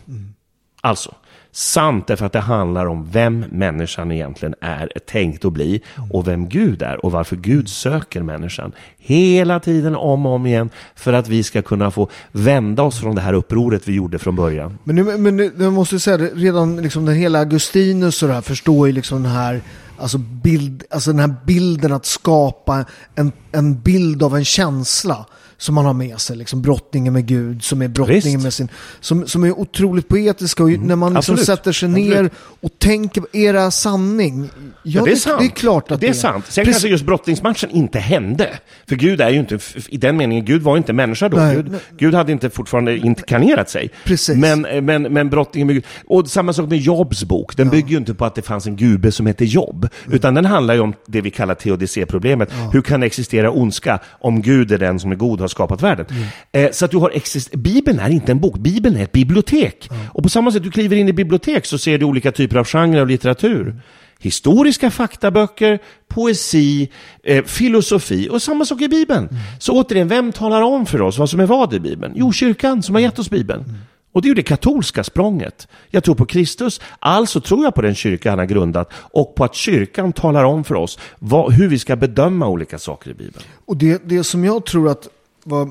[0.83, 1.15] Alltså,
[1.51, 6.49] sant därför att det handlar om vem människan egentligen är tänkt att bli och vem
[6.49, 11.27] Gud är och varför Gud söker människan hela tiden om och om igen för att
[11.27, 14.77] vi ska kunna få vända oss från det här upproret vi gjorde från början.
[14.83, 18.33] Men, nu, men nu- jag måste säga det, redan liksom den hela Augustinus och det
[18.35, 19.61] här förstår ju liksom den här,
[19.97, 25.25] alltså, bild, alltså den här bilden att skapa en, en bild av en känsla
[25.61, 28.43] som man har med sig, liksom brottningen med Gud, som är brottningen Visst.
[28.43, 28.69] med sin,
[28.99, 32.33] som, som är otroligt poetiska och när man liksom sätter sig ner Absolut.
[32.61, 34.49] och tänker, är det här sanning?
[34.83, 35.39] Ja, det är sant.
[35.39, 36.45] Det är klart att det är sant.
[36.49, 36.73] Sen Precis.
[36.73, 38.49] kanske just brottningsmatchen inte hände.
[38.87, 41.37] För Gud är ju inte, i den meningen, Gud var inte människa då.
[41.37, 41.79] Nej, Gud, nej.
[41.97, 43.89] Gud hade inte fortfarande inkarnerat sig.
[44.03, 44.37] Precis.
[44.37, 45.85] Men, men, men brottningen med Gud.
[46.07, 47.57] Och samma sak med Jobs bok.
[47.57, 49.87] Den bygger ju inte på att det fanns en gube som hette Jobb.
[50.05, 50.15] Mm.
[50.15, 52.49] Utan den handlar ju om det vi kallar teodicéproblemet.
[52.73, 56.05] Hur kan det existera ondska om Gud är den som är god skapat världen?
[56.09, 56.25] Mm.
[56.51, 59.89] Eh, så att du har exist- Bibeln är inte en bok, Bibeln är ett bibliotek.
[60.13, 62.65] Och på samma sätt, du kliver in i bibliotek så ser du olika typer av
[62.67, 63.81] genrer av litteratur.
[64.19, 66.89] Historiska faktaböcker, poesi,
[67.23, 69.29] eh, filosofi och samma sak i Bibeln.
[69.59, 72.13] Så återigen, vem talar om för oss vad som är vad i Bibeln?
[72.15, 73.77] Jo, kyrkan som har gett oss Bibeln.
[74.13, 75.67] Och det är ju det katolska språnget.
[75.89, 79.43] Jag tror på Kristus, alltså tror jag på den kyrka han har grundat och på
[79.43, 83.45] att kyrkan talar om för oss vad, hur vi ska bedöma olika saker i Bibeln.
[83.65, 85.07] Och det, det som jag tror att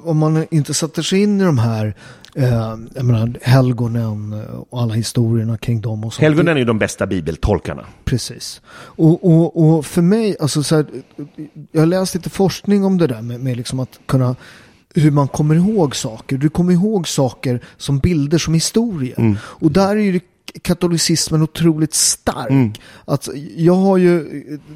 [0.05, 1.95] om man inte sätter sig in i de här
[2.35, 6.23] eh, jag menar, helgonen och alla historierna kring dem och sånt.
[6.23, 7.85] Helgonen är ju de bästa bibeltolkarna.
[8.05, 8.61] Precis.
[8.79, 10.87] Och, och, och för mig, alltså så här,
[11.73, 14.37] jag har läst lite forskning om det där med, med liksom att kunna
[14.95, 16.39] hur man kommer ihåg saker.
[16.39, 19.37] Du kommer ihåg saker som bilder, som historier.
[19.41, 20.21] Och där är det
[20.63, 22.51] katolicismen otroligt stark.
[22.51, 22.73] Mm.
[23.05, 24.25] Att jag har ju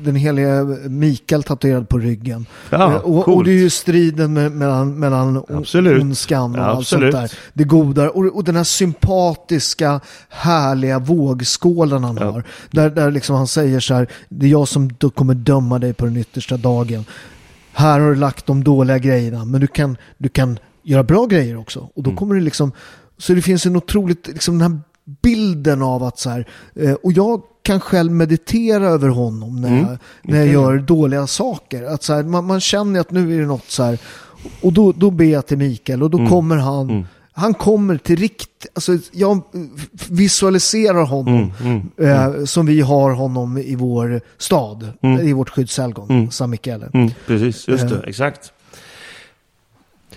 [0.04, 2.46] den heliga Mikael tatuerad på ryggen.
[2.70, 6.02] Ja, Eh, och, och det är ju striden med, mellan, mellan Absolut.
[6.02, 7.32] ondskan och Ja, allt sånt där.
[7.52, 12.30] Det goda och, och den här sympatiska, härliga vågskålen han Ja.
[12.30, 12.44] har.
[12.70, 16.04] Där, där liksom han säger så här, det är jag som kommer döma dig på
[16.04, 17.04] den yttersta dagen.
[17.72, 21.56] Här har du lagt de dåliga grejerna, men du kan, du kan göra bra grejer
[21.56, 21.88] också.
[21.94, 22.16] Och då Mm.
[22.18, 22.72] kommer det liksom,
[23.18, 24.80] så det finns en otroligt, liksom den här
[25.22, 29.80] bilden av att så här, eh, och jag kan själv meditera över honom när, Mm.
[29.80, 30.52] jag, när jag Okej.
[30.52, 31.82] gör dåliga saker.
[31.84, 33.98] Att så här, man, man känner att nu är det något så här,
[34.60, 36.30] och då, då ber jag till Mikael och då Mm.
[36.30, 39.40] kommer han, han kommer till rikt, alltså jag
[40.08, 44.88] visualiserar honom Mm, eh, som vi har honom i vår stad,
[45.22, 46.90] i vort skyddshelgon, San Michele.
[46.94, 48.00] Mm, precis, just det, Eh.
[48.06, 48.52] exakt.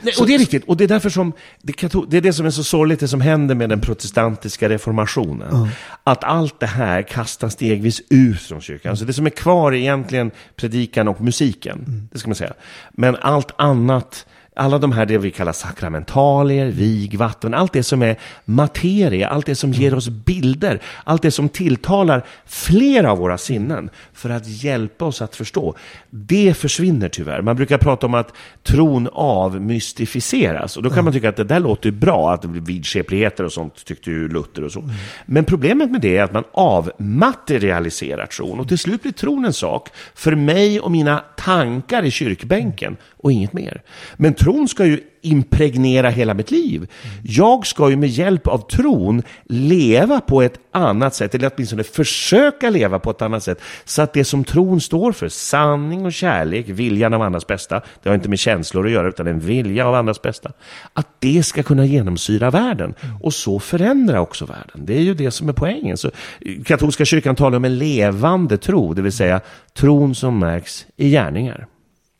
[0.01, 1.83] Nej, och det är riktigt, och det är därför som det,
[2.17, 5.69] är det som är så sorgligt, det som händer med den protestantiska reformationen.
[6.03, 8.97] Att allt det här kastas stegvis ut från kyrkan.
[8.97, 12.53] Så det som är kvar är egentligen predikan och musiken, det ska man säga.
[12.91, 14.25] Men allt annat,
[14.57, 19.45] alla de här det vi kallar sakramentalier, vig, vatten, allt det som är materia, allt
[19.45, 24.47] det som ger oss bilder, allt det som tilltalar flera av våra sinnen för att
[24.47, 25.75] hjälpa oss att förstå.
[26.09, 27.41] Det försvinner tyvärr.
[27.41, 31.59] Man brukar prata om att tron avmystificeras och då kan man tycka att det där
[31.59, 34.89] låter ju bra, att vidskepligheter och sånt tyckte ju Luther och så.
[35.25, 39.53] Men problemet med det är att man avmaterialiserar tron och till slut blir tron en
[39.53, 43.81] sak för mig och mina tankar i kyrkbänken och inget mer.
[44.17, 46.87] Men tron ska ju impregnera hela mitt liv.
[47.23, 52.69] Jag ska ju med hjälp av tron leva på ett annat sätt, eller åtminstone försöka
[52.69, 56.69] leva på ett annat sätt, så att det som tron står för, sanning och kärlek,
[56.69, 59.95] viljan av andras bästa, det har inte med känslor att göra, utan en vilja av
[59.95, 60.51] andras bästa,
[60.93, 64.85] att det ska kunna genomsyra världen och så förändra också världen.
[64.85, 65.97] Det är ju det som är poängen.
[65.97, 66.07] Så,
[66.41, 69.41] eh, katolska kyrkan talar om en levande tro, det vill säga
[69.73, 71.67] tron som märks i gärningar.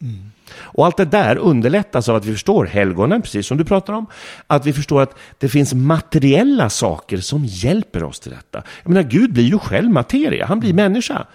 [0.02, 0.32] Mm.
[0.56, 4.06] Och allt det där underlättas av att vi förstår helgonen, precis som du pratar om.
[4.48, 8.64] Att vi förstår att det finns materiella saker som hjälper oss till detta.
[8.84, 11.28] Jag menar, Gud blir ju själv materia, han blir människa.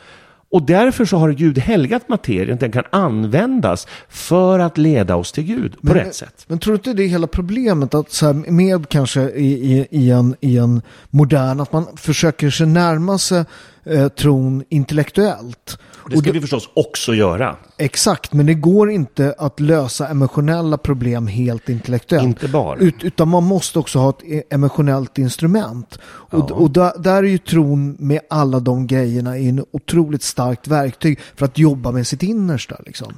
[0.53, 5.44] Och därför så har Gud helgat materien, den kan användas för att leda oss till
[5.44, 6.44] Gud på rätt sätt.
[6.48, 9.87] Men tror du inte det är hela problemet att så här, med kanske i, i,
[9.90, 13.44] i, en, i en modern, att man försöker sig närma sig
[13.85, 15.79] eh, tron intellektuellt.
[16.11, 17.57] Det ska vi förstås också göra.
[17.79, 22.25] Exakt, men det går inte att lösa emotionella problem helt intellektuellt.
[22.25, 22.79] Inte bara.
[22.79, 25.99] Ut, utan man måste också ha ett e- emotionellt instrument.
[26.05, 31.21] Och, och där, där är ju tron med alla de grejerna en otroligt starkt verktyg
[31.37, 32.77] för att jobba med sitt innersta.
[32.87, 33.12] Liksom.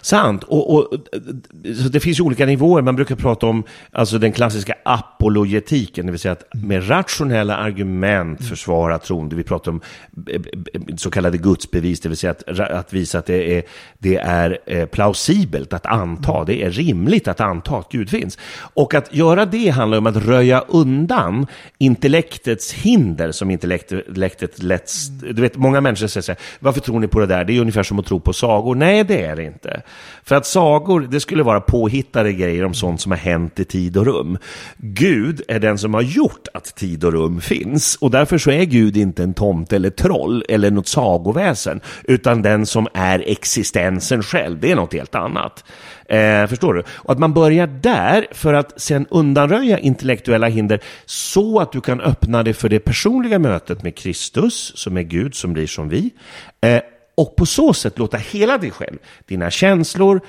[0.00, 0.44] Sant.
[0.44, 0.88] Och, och,
[1.82, 2.82] så det finns ju olika nivåer.
[2.82, 8.44] Man brukar prata om alltså den klassiska apologetiken, det vill säga att med rationella argument
[8.44, 9.28] försvara tron.
[9.28, 9.80] Vi pratar om
[10.28, 10.40] eh,
[10.74, 13.62] eh, så kallade gudsbevis, det vill säga att, att visa att det är,
[13.98, 18.38] det är eh, plausibelt att anta, det är rimligt att anta att Gud finns.
[18.74, 21.46] Och att göra det handlar om att röja undan
[21.78, 24.90] intellektets hinder som intellektet lätt...
[25.30, 27.44] Du vet, många människor säger så här, varför tror ni på det där?
[27.44, 28.74] Det är ungefär som att tro på sagor.
[28.74, 29.69] Nej, det är det inte.
[30.24, 33.96] För att sagor, det skulle vara påhittade grejer om sånt som har hänt i tid
[33.96, 34.38] och rum.
[34.76, 37.96] Gud är den som har gjort att tid och rum finns.
[37.96, 41.80] Och därför så är Gud inte en tomte eller troll eller något sagoväsen.
[42.04, 44.60] Utan den som är existensen själv.
[44.60, 45.64] Det är något helt annat.
[46.10, 46.82] Eh, förstår du?
[46.96, 52.00] Och att man börjar där för att sen undanröja intellektuella hinder så att du kan
[52.00, 56.10] öppna dig för det personliga mötet med Kristus, som är Gud, som blir som vi.
[56.60, 56.80] Eh,
[57.20, 60.20] och på så sätt låta hela dig själv, dina känslor,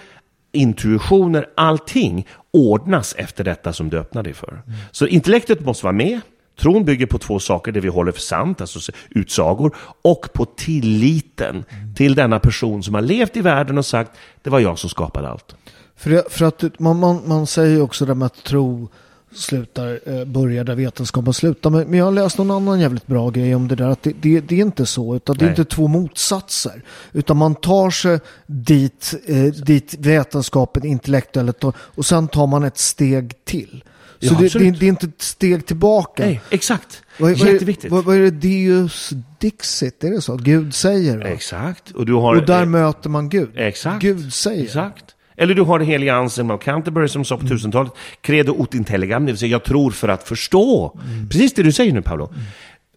[0.52, 4.62] intuitioner, allting ordnas efter detta som du öppnar dig för.
[4.92, 6.20] Så intellektet måste vara med.
[6.60, 11.66] Tron bygger på två saker, det vi håller för sant, alltså utsagor, och på tilliten
[11.96, 15.28] till denna person som har levt i världen och sagt, det var jag som skapade
[15.30, 15.56] allt.
[15.96, 18.90] För, det, för att man, man, man säger ju också det med att tro
[19.34, 21.70] slutar, eh, börjar där vetenskapen slutar.
[21.70, 23.90] Men, jag har läst någon annan jävligt bra grej om det där.
[23.90, 25.60] Att det, det, det är inte så, utan det är Nej.
[25.60, 26.84] inte två motsatser.
[27.12, 33.46] Utan man tar sig dit, eh, dit vetenskapen intellektuellt och, sen tar man ett steg
[33.46, 33.84] till.
[34.20, 36.26] Så Ja, det, det, det är inte ett steg tillbaka.
[36.26, 37.02] Nej, exakt.
[37.20, 37.92] Vad, är, Jätteviktigt.
[37.92, 40.04] vad, vad är det Deus Dixit?
[40.04, 40.36] Är det så?
[40.36, 41.18] Gud säger?
[41.18, 41.28] Va?
[41.28, 41.92] Exakt.
[41.92, 42.36] Och du har...
[42.36, 43.50] Och där eh, möter man Gud.
[43.56, 44.02] Exakt.
[44.02, 44.64] Gud säger.
[44.64, 45.16] Exakt.
[45.38, 47.92] Eller du har det heliga Anselm av Canterbury som sa på 1000-talet,
[48.22, 51.00] credo ut intelligam, det vill säga jag tror för att förstå.
[51.30, 52.34] Precis det du säger nu Paolo.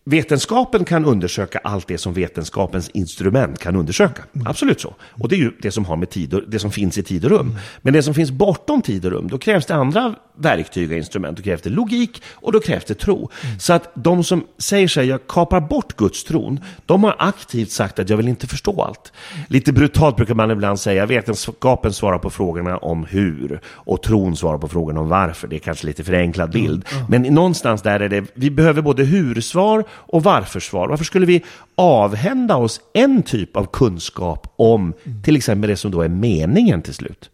[0.07, 4.23] Vetenskapen kan undersöka allt det som vetenskapens instrument kan undersöka.
[4.47, 4.95] Absolut så.
[5.11, 7.25] Och det är ju det som, har med tid och, det som finns i tid
[7.25, 7.59] och rum.
[7.83, 11.37] Men det som finns bortom tid och rum, då krävs det andra verktyg och instrument.
[11.37, 13.31] Då krävs det logik och då krävs det tro.
[13.59, 17.99] Så att de som säger sig, jag kapar bort Guds tron, de har aktivt sagt
[17.99, 19.13] att jag vill inte förstå allt.
[19.49, 24.59] Lite brutalt brukar man ibland säga, vetenskapen svarar på frågorna om hur och tron svarar
[24.59, 25.49] på frågorna om varför.
[25.49, 26.85] Det är kanske lite förenklad bild.
[27.09, 30.89] Men någonstans där är det, vi behöver både hur-svar och varför-svar.
[30.89, 36.03] Varför skulle vi avhända oss en typ av kunskap om till exempel det som då
[36.03, 37.31] är meningen till slut?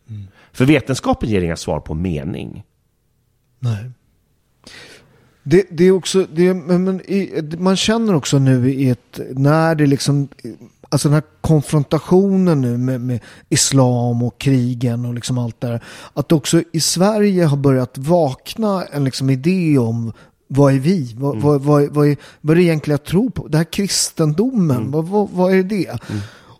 [0.53, 2.65] För vetenskapen ger inga svar på mening.
[3.59, 3.91] Nej.
[5.43, 9.75] Det, det är också, det, men, men, i, man känner också nu i ett, när
[9.75, 10.29] det liksom,
[10.89, 15.85] alltså den här konfrontationen nu med, med islam och krigen och liksom allt det där.
[16.15, 20.13] Att också i Sverige har börjat vakna en liksom idé om
[20.53, 21.15] vad är vi?
[21.19, 21.43] Vad, Mm.
[21.47, 23.49] vad, vad, vad, är, vad är det egentligen jag tror på?
[23.49, 24.91] Det här kristendomen, Mm.
[24.91, 25.91] vad, vad, vad är det?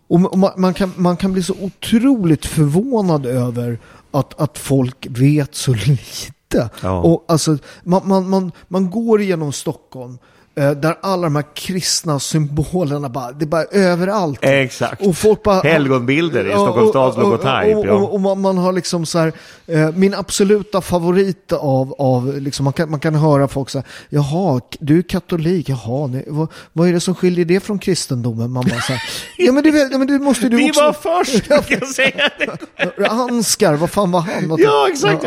[0.07, 3.79] Och, och man, man, kan, man kan bli så otroligt förvånad över
[4.11, 6.69] att, att folk vet så lite.
[6.81, 6.99] Ja.
[7.01, 10.17] Och alltså, man, man, man, man går igenom Stockholm
[10.53, 14.39] där alla de här kristna symbolerna bara, det är bara överallt.
[14.41, 15.01] Exakt.
[15.07, 17.77] Och folk bara, Helgonbilder i Stockholms och- stads och- och- logotyp.
[17.77, 17.93] Och, ja.
[17.93, 19.33] och, och man, man har liksom så här,
[19.67, 24.59] eh, min absoluta favorit av, av liksom, man, kan, man kan höra folk säga, jaha,
[24.59, 28.51] k- du är katolik, jaha, nej, vad, vad är det som skiljer det från kristendomen?
[28.51, 29.01] Man bara så här,
[29.37, 30.81] ja men du, vet, ja, men du måste du Vi också...
[30.81, 32.29] var först, kan jag säga
[32.97, 33.07] det.
[33.09, 34.55] Ansgar, vad fan var han?
[34.59, 35.21] Ja, exakt.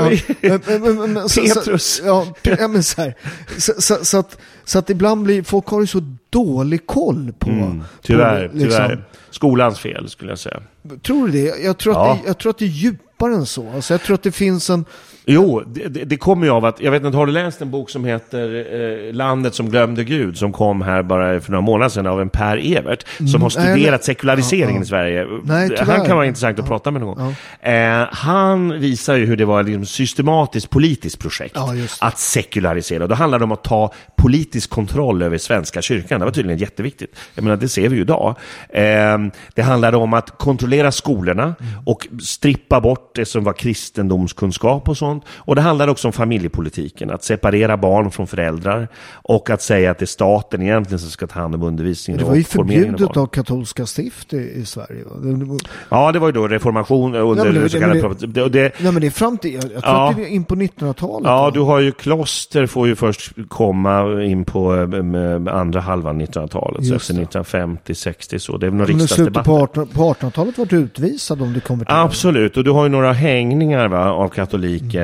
[1.29, 2.03] Så- så- Petrus.
[2.05, 3.15] Ja, pe- ja, men så, här.
[3.59, 6.01] Så, så, så, att, så att ibland blir folk har ju så
[6.31, 7.51] dålig koll på...
[7.51, 9.05] Mm, Tyvärr, på, liksom- tyvärr.
[9.31, 10.63] Skolans fel skulle jag säga.
[11.03, 11.63] Tror du det?
[11.65, 12.13] Jag tror, Ja.
[12.13, 12.27] att det?
[12.29, 13.71] jag tror att det är djupare än så.
[13.71, 14.85] Alltså jag tror att det finns en...
[15.27, 17.71] Jo, det, det, det kommer ju av att, jag vet inte, har du läst en
[17.71, 18.67] bok som heter
[19.09, 22.29] eh, Landet som glömde Gud, som kom här bara för några månader sedan av en
[22.29, 24.05] Per Evert, som har nej, studerat nej.
[24.05, 24.83] sekulariseringen Ja, ja.
[24.83, 25.27] i Sverige.
[25.45, 27.35] Nej, Han kan vara intressant att prata med någon gång.
[27.73, 33.07] Eh, han visar ju hur det var ett liksom, systematiskt politiskt projekt Ja, att sekularisera.
[33.07, 36.21] Då handlar det om att ta politisk kontroll över Svenska kyrkan.
[36.21, 37.17] Det var tydligen jätteviktigt.
[37.35, 38.35] Jag menar, det ser vi ju idag.
[38.69, 39.19] Eh,
[39.55, 41.55] det handlade om att kontrollera skolorna Mm.
[41.87, 45.14] och strippa bort det som var kristendomskunskap och sånt.
[45.37, 49.99] Och det handlade också om familjepolitiken, att separera barn från föräldrar och att säga att
[49.99, 53.27] det är staten egentligen som ska ta hand om undervisningen Det var ju förbjudet av
[53.27, 55.05] katolska stift i, i Sverige.
[55.05, 55.11] Va?
[55.23, 58.15] Det, det, var- Ja, det var ju då reformation under Nej, det- så kallade...
[58.15, 60.11] det- det, det, nej men det är fram till, jag, jag tror Ja.
[60.11, 61.27] att det är in på 1900-talet.
[61.29, 61.51] Ja, va?
[61.51, 66.93] du har ju kloster får ju först komma in på eh, andra halvan 1900-talet, så
[66.93, 67.21] Just efter det.
[67.23, 68.57] 1950, 60 så.
[68.57, 69.45] Det är väl någon riksdagsdebatt.
[69.45, 72.03] på 18- på 1800-talet var du utvisad om du konverterade.
[72.03, 75.04] Absolut, och du har ju några hängningar va, av katoliker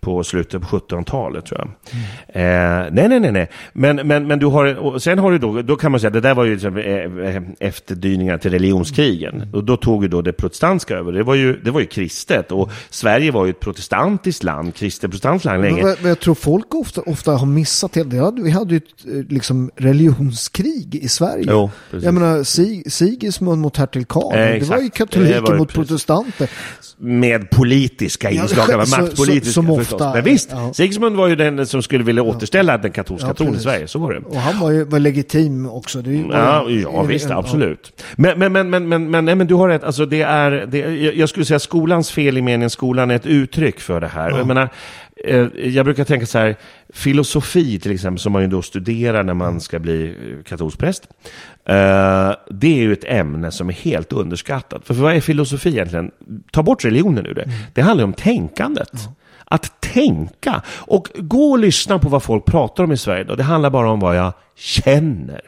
[0.00, 1.68] på slutet på 1700-talet tror jag.
[2.28, 3.50] Eh, nej, nej, nej, nej.
[3.72, 6.20] Men, men, men du har, och sen har du då, då kan man säga det
[6.20, 6.84] där var ju liksom, eh,
[7.36, 9.48] eh, efterdyningar till religionskrigen.
[9.52, 11.12] Och då tog ju då det protestantiska över.
[11.12, 15.10] Det var ju, det var ju kristet och Sverige var ju ett protestantiskt land, kristet
[15.10, 15.76] protestantiskt land länge.
[15.76, 18.04] Men, jag- men jag tror folk ofta, ofta har missat det.
[18.04, 18.32] det.
[18.42, 21.44] Vi hade ju ett eh, liksom, religionskrig i Sverige.
[21.48, 22.04] Jo, precis.
[22.04, 24.32] jag menar, Sig- Sigismund mot hertig Karl.
[24.38, 25.74] Eh, det var ju katoliker mot precis.
[25.88, 26.50] protestanter.
[26.96, 29.89] Med politiska inslag, ja, maktpolitiska som förstås.
[29.92, 30.72] Ofta- Men visst, ja.
[30.72, 33.58] Sigismund var ju den som skulle vilja återställa den katolska Ja, tron i.
[33.58, 34.18] Sverige, så var det.
[34.18, 36.02] Och han var ju var legitim också.
[36.02, 37.36] Det ju- Ja, ju- ja visst, ja.
[37.38, 38.02] absolut.
[38.16, 40.78] Men, men, men, men, men, men, nej, men du har rätt, alltså det är, det,
[41.16, 44.30] jag skulle säga skolans fel i meningen skolan är ett uttryck för det här.
[44.30, 44.68] Jag menar,
[45.24, 46.56] eh, jag brukar tänka så här,
[46.94, 51.08] filosofi till exempel, som man ju då studerar när man ska bli eh, katolsk präst.
[51.64, 51.74] eh,
[52.50, 54.86] Det är ju ett ämne som är helt underskattat.
[54.86, 56.10] För, vad är filosofi egentligen?
[56.52, 57.48] Ta bort religionen ur det.
[57.74, 58.90] Det handlar om tänkandet.
[59.52, 60.62] Att tänka.
[60.68, 63.34] Och gå och lyssna på vad folk pratar om i Sverige då.
[63.34, 65.40] Det handlar bara om vad jag känner.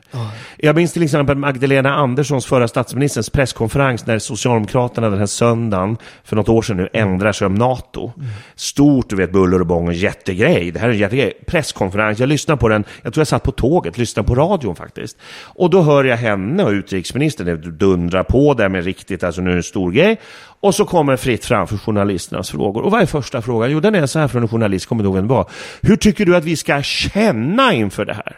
[0.56, 6.36] Jag minns till exempel Magdalena Anderssons, förra statsministerns presskonferens när Socialdemokraterna den här söndagen för
[6.36, 8.12] något år sedan nu ändrar sig om NATO.
[8.54, 10.70] Stort, du vet, buller och bång, en jättegrej.
[10.70, 11.32] Det här är en jättegrej.
[11.46, 15.16] Presskonferens, jag lyssnade på den, jag tror jag satt på tåget, lyssnade på radion faktiskt.
[15.42, 19.54] Och då hör jag henne och utrikesministern dundra på där med riktigt, alltså nu är
[19.54, 20.20] det en stor grej.
[20.62, 22.82] Och så kommer fritt fram för journalisternas frågor.
[22.82, 23.70] Och vad är första frågan?
[23.70, 25.50] Jo, den är så här från en journalist, kommer du ihåg vem det var?
[25.80, 28.36] Hur tycker du att vi ska känna inför det här?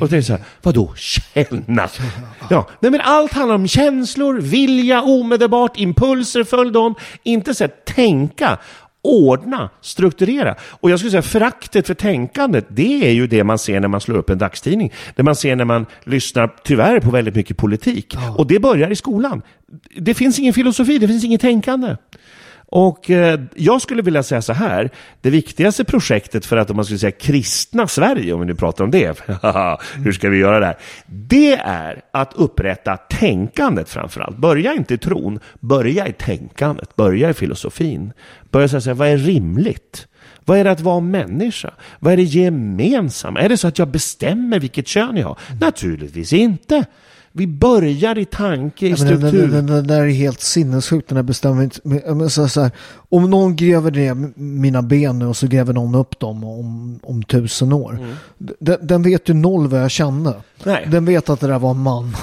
[0.00, 1.88] Och det är så här, vadå känna?
[2.50, 6.94] Ja, nej men allt handlar om känslor, vilja, omedelbart, impulser, följ dem.
[7.22, 8.58] Inte så här, tänka,
[9.02, 10.54] ordna, strukturera.
[10.62, 14.00] Och jag skulle säga föraktet för tänkandet, det är ju det man ser när man
[14.00, 14.92] slår upp en dagstidning.
[15.16, 18.16] Det man ser när man lyssnar, tyvärr, på väldigt mycket politik.
[18.36, 19.42] Och det börjar i skolan.
[19.96, 21.96] Det finns ingen filosofi, det finns inget tänkande.
[22.74, 26.84] Och eh, jag skulle vilja säga så här, det viktigaste projektet för att om man
[26.84, 29.20] skulle säga kristna Sverige, om vi nu pratar om det,
[29.94, 30.76] hur ska vi göra det här?
[31.06, 34.36] Det är att upprätta tänkandet framförallt.
[34.36, 38.12] Börja inte i tron, börja i tänkandet, börja i filosofin.
[38.50, 40.06] Börja säga vad är rimligt?
[40.44, 41.70] Vad är det att vara människa?
[41.98, 43.40] Vad är det gemensamma?
[43.40, 45.38] Är det så att jag bestämmer vilket kön jag har?
[45.60, 46.84] Naturligtvis inte.
[47.32, 49.48] Vi börjar i tanke, i Ja, men det, struktur.
[49.48, 52.30] det, det, där är helt sinnessjukt den där bestämmelsen.
[52.30, 52.70] Så, så här,
[53.08, 57.22] om någon gräver ner mina ben nu och så gräver någon upp dem om, om
[57.22, 57.98] tusen år.
[58.38, 60.34] Den, den vet ju noll vad jag kände.
[60.64, 60.88] Nej.
[60.90, 62.16] Den vet att det där var en man.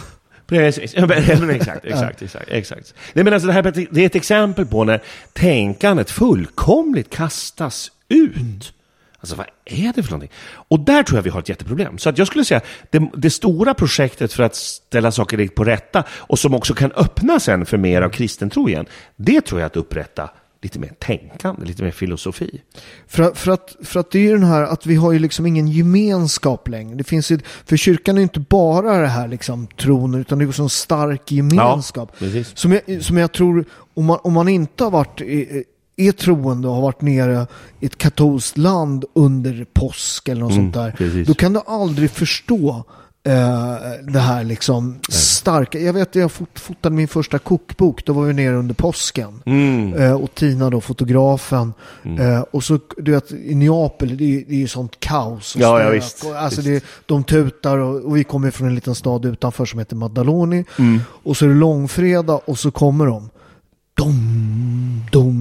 [0.48, 1.50] Precis, ja, exakt,
[1.86, 2.94] exakt, exakt, exakt.
[3.14, 5.02] Nej, men alltså det, här, det är ett exempel på när
[5.34, 8.74] tänkandet fullkomligt kastas ut.
[9.20, 10.32] Alltså vad är det för någonting?
[10.52, 11.98] Och där tror jag vi har ett jätteproblem.
[11.98, 16.04] Så att jag skulle säga, det, det stora projektet för att ställa saker på rätta
[16.12, 19.66] och som också kan öppna sen för mer av kristen tro igen, det tror jag
[19.68, 20.30] att upprätta
[20.62, 22.62] lite mer tänkande, lite mer filosofi.
[23.08, 25.20] För, att- för, att, för att det är ju den här att vi har ju
[25.20, 26.96] liksom ingen gemenskap längre.
[26.96, 30.46] Det finns ju, för kyrkan är ju inte bara det här liksom tron utan det
[30.46, 32.12] är också en stark gemenskap.
[32.20, 35.64] Ja, som, jag, som jag tror, om man, om man inte har varit i,
[36.00, 37.48] är troende och har varit nere
[37.80, 40.82] i ett katolskt land under påsk eller något sånt där.
[40.82, 41.28] Mm, precis.
[41.28, 42.84] Då kan du aldrig förstå
[43.24, 43.76] eh,
[44.14, 45.80] det här liksom starka.
[45.80, 48.06] Jag vet att jag fot, fotade min första kokbok.
[48.06, 49.44] Då var vi nere under påsken.
[49.46, 49.94] Mm.
[49.94, 51.74] Eh, och Tina då, fotografen.
[52.20, 55.56] Eh, och så, du vet, i Neapel, det är det är ju sånt kaos.
[55.56, 56.86] Och Ja, ja, visst, Och, alltså visst.
[56.86, 60.66] Det, de tutar och, och vi kommer från en liten stad utanför som heter Maddaloni.
[60.80, 61.00] Mm.
[61.24, 63.30] Och så är det långfredag och så kommer de.
[63.94, 65.39] Dom, dom,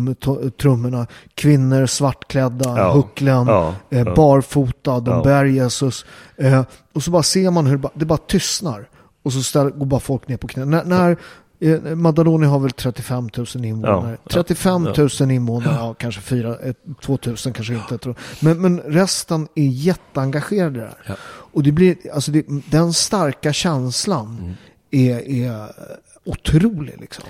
[0.60, 1.06] trummorna.
[1.34, 5.22] Kvinnor svartklädda, Ja, hucklen, ja, eh, barfota, de Ja.
[5.22, 6.04] bär Jesus.
[6.36, 8.88] Eh, och så bara ser man hur det bara, det bara tystnar.
[9.22, 10.64] Och så ställer, går bara folk ner på knä.
[10.64, 11.16] När, när
[11.60, 14.10] eh, Maddaloni har väl 35 000 invånare.
[14.10, 15.08] Ja, ja, 35 ja.
[15.20, 16.56] 000 invånare, ja, kanske 4,
[17.02, 17.98] 2 000 kanske inte.
[17.98, 18.14] Tror.
[18.40, 21.16] Men, men resten är jätteengagerade där.
[21.52, 24.54] Och det blir, alltså det, den starka känslan Mm.
[24.90, 25.66] är, är
[26.24, 27.24] otrolig liksom.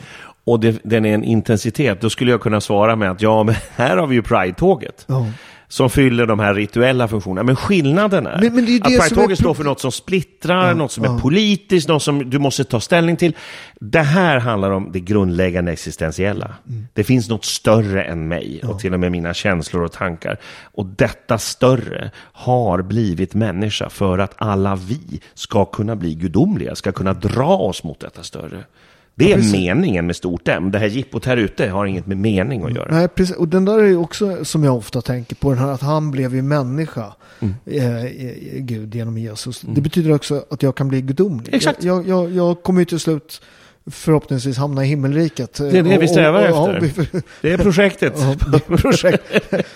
[0.50, 2.00] Och det, den är en intensitet.
[2.00, 5.04] Då skulle jag kunna svara med att ja, men här har vi ju Pride-tåget.
[5.08, 5.26] Ja.
[5.70, 7.42] Som fyller de här rituella funktionerna.
[7.42, 9.80] Men skillnaden är Men- men det är att det är Pride-tåget pro- står för något
[9.80, 11.14] som splittrar, Ja, något som ja.
[11.14, 13.32] är politiskt, något som du måste ta ställning till.
[13.80, 16.54] Det här handlar om det grundläggande existentiella.
[16.68, 16.86] Mm.
[16.92, 20.36] Det finns något större än mig och till och med mina känslor och tankar.
[20.62, 26.92] Och detta större har blivit människa för att alla vi ska kunna bli gudomliga, ska
[26.92, 28.58] kunna dra oss mot detta större.
[29.18, 29.52] Det är precis.
[29.52, 30.70] meningen med stort M.
[30.70, 32.88] Det här jippot här ute har inget med mening att göra.
[32.90, 33.36] Nej, precis.
[33.36, 36.10] Och den där är ju också som jag ofta tänker på, den här att han
[36.10, 37.54] blev ju människa, Mm.
[37.66, 38.10] eh,
[38.58, 39.60] Gud, genom Jesus.
[39.60, 41.54] Det betyder också att jag kan bli gudomlig.
[41.54, 41.84] Exakt.
[41.84, 43.40] Jag, jag, jag kommer ju till slut
[43.90, 45.54] förhoppningsvis hamna i himmelriket.
[45.54, 46.80] Det är det vi strävar efter.
[46.80, 48.12] vi- Det är projektet.
[48.16, 49.22] ja, projekt.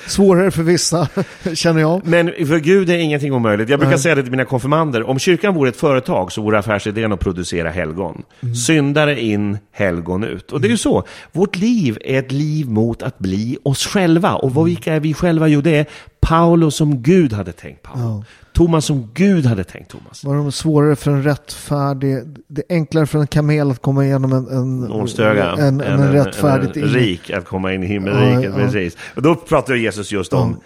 [0.06, 1.08] Svårare för vissa,
[1.54, 2.06] känner jag.
[2.06, 3.68] Men för Gud är ingenting omöjligt.
[3.68, 3.98] Jag brukar Nej.
[4.00, 5.02] säga det till mina konfirmander.
[5.08, 8.22] Om kyrkan vore ett företag så vore affärsidén att producera helgon.
[8.66, 10.52] Syndare in, helgon ut.
[10.52, 11.04] Och det är ju så.
[11.32, 14.34] Vårt liv är ett liv mot att bli oss själva.
[14.34, 15.48] Och vad, vilka är vi själva?
[15.48, 15.86] Jo, det är
[16.20, 18.02] Paulus som Gud hade tänkt Paulus.
[18.04, 18.24] Ja.
[18.52, 20.24] Thomas som Gud hade tänkt Thomas.
[20.24, 24.32] Var det svårare för en rättfärdig, det är enklare för en kamel att komma igenom
[24.32, 25.50] en, en, Nålstöga.
[25.52, 28.52] en, en, en rättfärdigt en, en, rik att komma in i himmelriket.
[28.54, 28.66] Ja, ja.
[28.66, 28.96] Precis.
[29.16, 30.60] Och då pratar Jesus just om,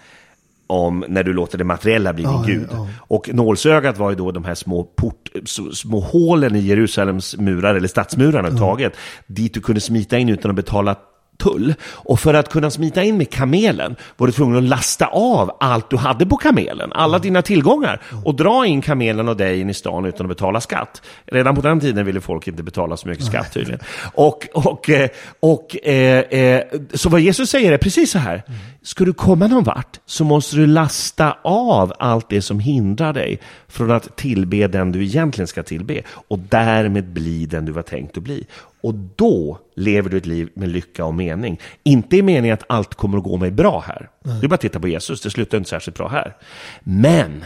[0.67, 2.67] om när du låter det materiella bli Ja, din Gud.
[2.71, 2.87] ja.
[2.99, 5.29] Och nålsögat var ju då de här små, port,
[5.73, 8.93] små hålen i Jerusalems murar, eller stadsmurarna överhuvudtaget,
[9.27, 10.95] dit du kunde smita in utan att betala
[11.37, 11.73] tull.
[11.83, 15.89] Och för att kunna smita in med kamelen var du tvungen att lasta av allt
[15.89, 19.73] du hade på kamelen, alla dina tillgångar, och dra in kamelen och dig in i
[19.73, 21.01] stan utan att betala skatt.
[21.25, 23.79] Redan på den tiden ville folk inte betala så mycket skatt tydligen.
[24.13, 25.09] Och, och, eh,
[25.39, 26.63] och, eh, eh,
[26.93, 28.43] så vad Jesus säger är precis så här.
[28.81, 33.39] Ska du komma någon vart så måste du lasta av allt det som hindrar dig
[33.67, 38.17] från att tillbe den du egentligen ska tillbe och därmed bli den du var tänkt
[38.17, 38.45] att bli.
[38.87, 41.59] Och då lever du ett liv med lycka och mening.
[41.83, 44.09] Inte i meningen att allt kommer att gå mig bra här.
[44.23, 46.35] Det är bara titta på Jesus, det slutar inte särskilt bra här.
[46.83, 47.45] Men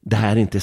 [0.00, 0.60] det här är inte,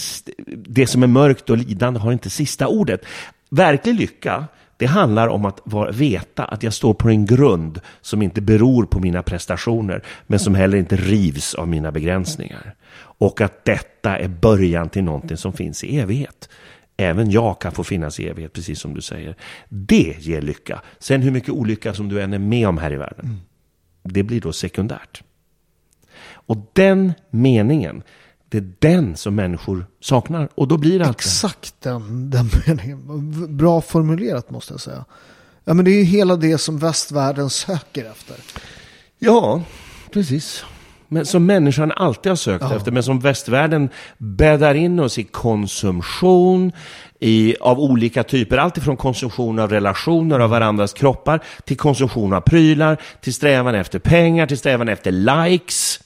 [0.55, 3.05] det som är mörkt och lidande har inte sista ordet.
[3.49, 4.45] Verklig lycka,
[4.77, 8.85] det handlar om att vara, veta att jag står på en grund som inte beror
[8.85, 12.75] på mina prestationer, men som heller inte rivs av mina begränsningar.
[12.97, 16.49] Och att detta är början till någonting som finns i evighet.
[16.97, 19.35] Även jag kan få finnas i evighet, precis som du säger.
[19.69, 20.81] Det ger lycka.
[20.99, 23.41] Sen hur mycket olycka som du än är med om här i världen,
[24.03, 25.23] det blir då sekundärt.
[26.27, 28.03] Och den meningen,
[28.49, 30.49] det är den som människor saknar.
[30.55, 31.09] Och då blir det.
[31.09, 33.57] Exakt den, den meningen.
[33.57, 35.05] Bra formulerat måste jag säga.
[35.63, 38.35] Ja, men det är ju hela det som västvärlden söker efter.
[39.19, 39.63] Ja,
[40.11, 40.65] precis.
[41.07, 46.71] Men som människan alltid har sökt efter, men som västvärlden bäddar in oss i konsumtion
[47.19, 48.57] i, av olika typer.
[48.57, 53.99] Allt ifrån konsumtion av relationer av varandras kroppar, till konsumtion av prylar, till strävan efter
[53.99, 55.99] pengar, till strävan efter likes.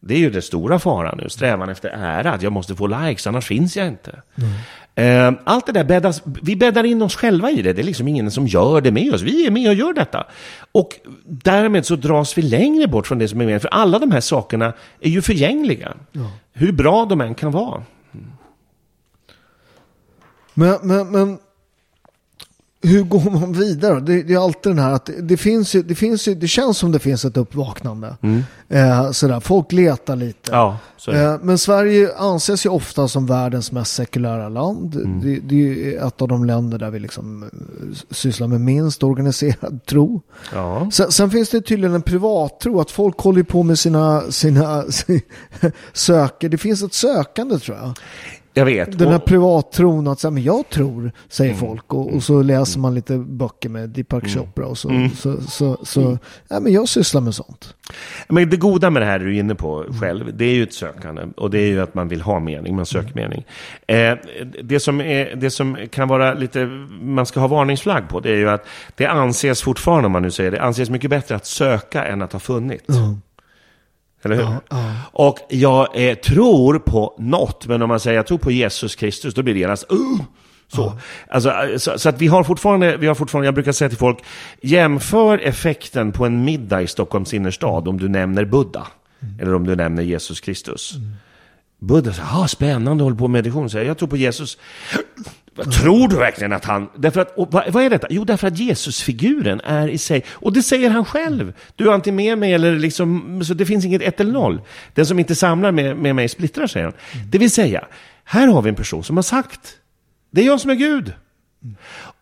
[0.00, 2.32] Det är ju det stora faran nu, strävan efter ära.
[2.32, 4.22] Att jag måste få likes, annars finns jag inte.
[4.98, 7.72] Eh, Allt det där bäddas, vi bäddar in oss själva i det.
[7.72, 9.22] Det är liksom ingen som gör det med oss.
[9.22, 10.26] Vi är med och gör detta.
[10.72, 10.94] Och
[11.24, 13.62] därmed så dras vi längre bort från det som är med.
[13.62, 15.94] För alla de här sakerna är ju förgängliga.
[16.52, 17.82] Hur bra de än kan vara.
[20.54, 21.38] Men, men, men
[22.82, 24.00] hur går man vidare?
[24.00, 26.78] Det, det är alltid den här att det, finns ju, det finns ju, det känns
[26.78, 28.16] som det finns ett uppvaknande.
[28.68, 30.52] Eh, sådär, folk letar lite.
[30.52, 30.60] Mm.
[30.60, 30.78] Ja.
[31.12, 34.94] Eh, men Sverige anses ju ofta som världens mest sekulära land.
[34.94, 35.20] Mm.
[35.20, 37.48] Det, det är ju ett av de länder där vi liksom eh,
[38.10, 40.20] sysslar med minst organiserad tro.
[40.54, 40.90] Ja.
[40.92, 44.84] Sen, sen finns det tydligen en privattro, att folk håller på med sina, sina
[45.92, 46.48] söker.
[46.48, 47.94] Det finns ett sökande tror jag.
[48.58, 48.98] Jag vet.
[48.98, 51.60] Den här Och- privattron att säga, men jag tror, säger Mm.
[51.60, 51.94] folk.
[51.94, 54.88] Och, och så läser man lite böcker med Deepak Chopra och så.
[54.90, 55.10] Mm.
[55.10, 57.74] Så, så, så, ja, men jag sysslar med sånt.
[58.28, 60.72] Men det goda med det här du är inne på själv, det är ju ett
[60.74, 61.22] sökande.
[61.36, 63.44] Och det är ju att man vill ha mening, man söker mening.
[63.86, 64.14] Eh,
[64.62, 66.66] det, som är, det som kan vara lite,
[67.02, 68.64] man ska ha varningsflagg på, det är ju att
[68.96, 72.32] det anses fortfarande, om man nu säger det, anses mycket bättre att söka än att
[72.32, 72.84] ha funnit.
[74.22, 74.56] Eller hur?
[75.12, 79.34] Och jag eh, tror på något, men om man säger jag tror på Jesus Kristus,
[79.34, 80.20] då blir det genast uh!
[80.68, 80.98] Så.
[81.28, 83.98] Alltså, eh, så, så att vi har, fortfarande, vi har fortfarande, jag brukar säga till
[83.98, 84.18] folk,
[84.60, 88.86] jämför effekten på en middag i Stockholms innerstad om du nämner Buddha.
[89.40, 90.94] Eller om du nämner Jesus Kristus.
[91.78, 93.68] Buddha säger, ah, spännande, håller på med meditation.
[93.72, 94.58] Jag, jag tror på Jesus.
[95.64, 96.88] Tror du verkligen att han...
[96.96, 98.06] Därför att, och vad, vad är detta?
[98.10, 101.52] Jo, därför att Jesusfiguren är i sig, och det säger han själv.
[101.76, 104.60] Du är inte med mig, eller liksom, så det finns inget ett eller noll.
[104.94, 106.94] Den som inte samlar med, med mig splittrar, säger han.
[107.30, 107.84] Det vill säga,
[108.24, 109.60] här har vi en person som har sagt,
[110.30, 111.12] det är jag som är Gud.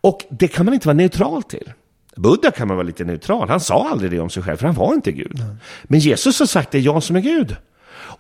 [0.01, 1.73] Och det kan man inte vara neutral till.
[2.17, 3.49] Buddha kan man vara lite neutral.
[3.49, 5.41] Han sa aldrig det om sig själv, för han var inte Gud.
[5.83, 7.57] Men Jesus har sagt det är jag som är Gud.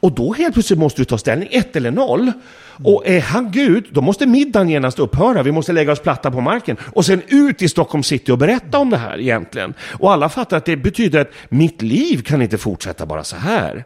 [0.00, 2.32] Och då helt plötsligt måste du ta ställning, ett eller noll.
[2.84, 5.42] Och är han Gud, då måste middagen genast upphöra.
[5.42, 6.76] Vi måste lägga oss platta på marken.
[6.80, 9.74] Och sen ut i Stockholm city och berätta om det här egentligen.
[9.98, 13.84] Och alla fattar att det betyder att mitt liv kan inte fortsätta bara så här.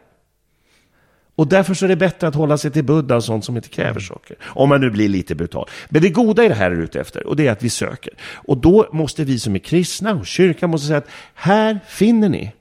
[1.35, 3.69] Och därför så är det bättre att hålla sig till Buddha och sånt som inte
[3.69, 4.37] kräver saker.
[4.41, 5.69] Om man nu blir lite brutal.
[5.89, 8.13] Men det goda i det här är ute efter, och det är att vi söker.
[8.33, 12.51] Och då måste vi som är kristna och kyrkan måste säga att här finner ni.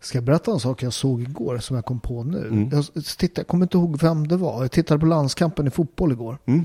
[0.00, 2.46] Ska jag berätta en sak jag såg igår som jag kom på nu?
[2.46, 2.68] Mm.
[2.72, 4.62] Jag, tittade, jag kommer inte ihåg vem det var.
[4.62, 6.38] Jag tittade på landskampen i fotboll igår.
[6.46, 6.64] Mm.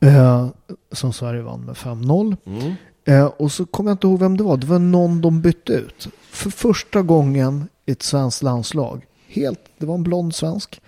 [0.00, 0.48] Eh,
[0.92, 2.36] som Sverige vann med 5-0.
[2.46, 2.74] Mm.
[3.04, 4.56] Eh, och så kommer jag inte ihåg vem det var.
[4.56, 6.08] Det var någon de bytte ut.
[6.30, 9.06] För första gången i ett svenskt landslag.
[9.32, 10.80] Helt, det var en blond svensk.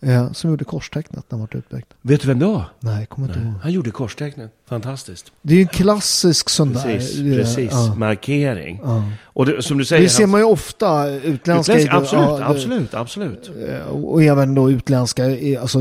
[0.00, 1.84] Eh, som gjorde korstecknet när han var utbytt.
[2.02, 2.64] Vet du vem det var?
[2.80, 3.52] Nej, jag kommer inte ihåg.
[3.62, 4.52] Han gjorde korstecknet.
[4.68, 5.32] Fantastiskt.
[5.42, 7.32] Det är ju en klassisk sån Precis, där.
[7.32, 7.70] eh, precis.
[7.72, 7.94] ja.
[7.94, 8.80] Markering.
[8.84, 9.02] Ja.
[9.24, 10.02] Och det, som du säger...
[10.02, 11.08] Det ser man ju ofta.
[11.10, 13.50] Utländska, Utländsk, absolut, ja, det- absolut, absolut.
[13.68, 15.78] Eh, Och även då utländska eh, alltså,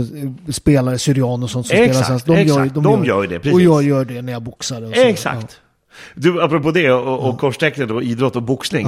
[0.49, 2.25] spelare, syrian och sånt som Exakt, spelar svenskt.
[2.27, 2.83] De, gör, exakt.
[2.83, 3.53] De gör ju det, precis.
[3.53, 4.81] Och jag gör det när jag boxar.
[4.81, 5.01] Och så.
[5.01, 5.59] Exakt.
[6.13, 8.87] Du, apropå det och, och korstecknet och idrott och boxning.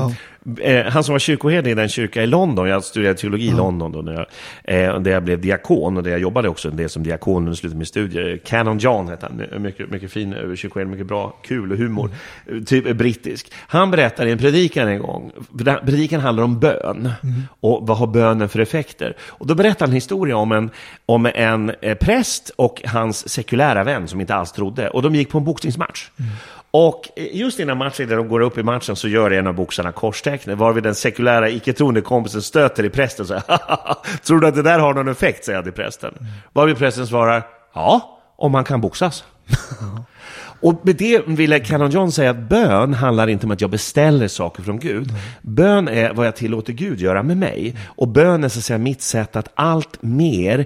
[0.61, 3.91] Eh, han som var kyrkoherde i den kyrka i London, jag studerade teologi i London
[3.91, 4.25] då, när jag,
[4.63, 7.53] eh, där jag blev diakon och där jag jobbade också en del som diakon under
[7.53, 8.39] slutet av min studier.
[8.45, 12.11] Canon John hette han, mycket, mycket fin eh, kyrkoherde, mycket bra, kul och humor.
[12.45, 13.51] Eh, Typ eh, brittisk.
[13.67, 15.31] Han berättade i en predikan en gång,
[15.85, 17.11] predikan handlar om bön.
[17.59, 19.15] Och vad har bönen för effekter?
[19.21, 20.69] Och då berättade han en historia om en,
[21.05, 24.89] om en präst och hans sekulära vän som inte alls trodde.
[24.89, 26.09] Och de gick på en boxningsmatch.
[26.71, 29.91] Och just innan matchen, när de går upp i matchen, så gör en av boxarna
[29.91, 33.43] korstecknet, varvid den sekulära icke-troende kompisen stöter i prästen och säger
[34.25, 35.45] Tror du att det där har någon effekt?
[35.45, 36.13] säger han till prästen.
[36.53, 37.43] Varvid prästen svarar
[37.73, 39.23] Ja, om man kan boxas.
[40.61, 44.27] Och med det ville Canon John säga att bön handlar inte om att jag beställer
[44.27, 45.09] saker från Gud.
[45.41, 47.75] Bön är vad jag tillåter Gud göra med mig.
[47.85, 50.65] Och bön är så att säga mitt sätt att allt mer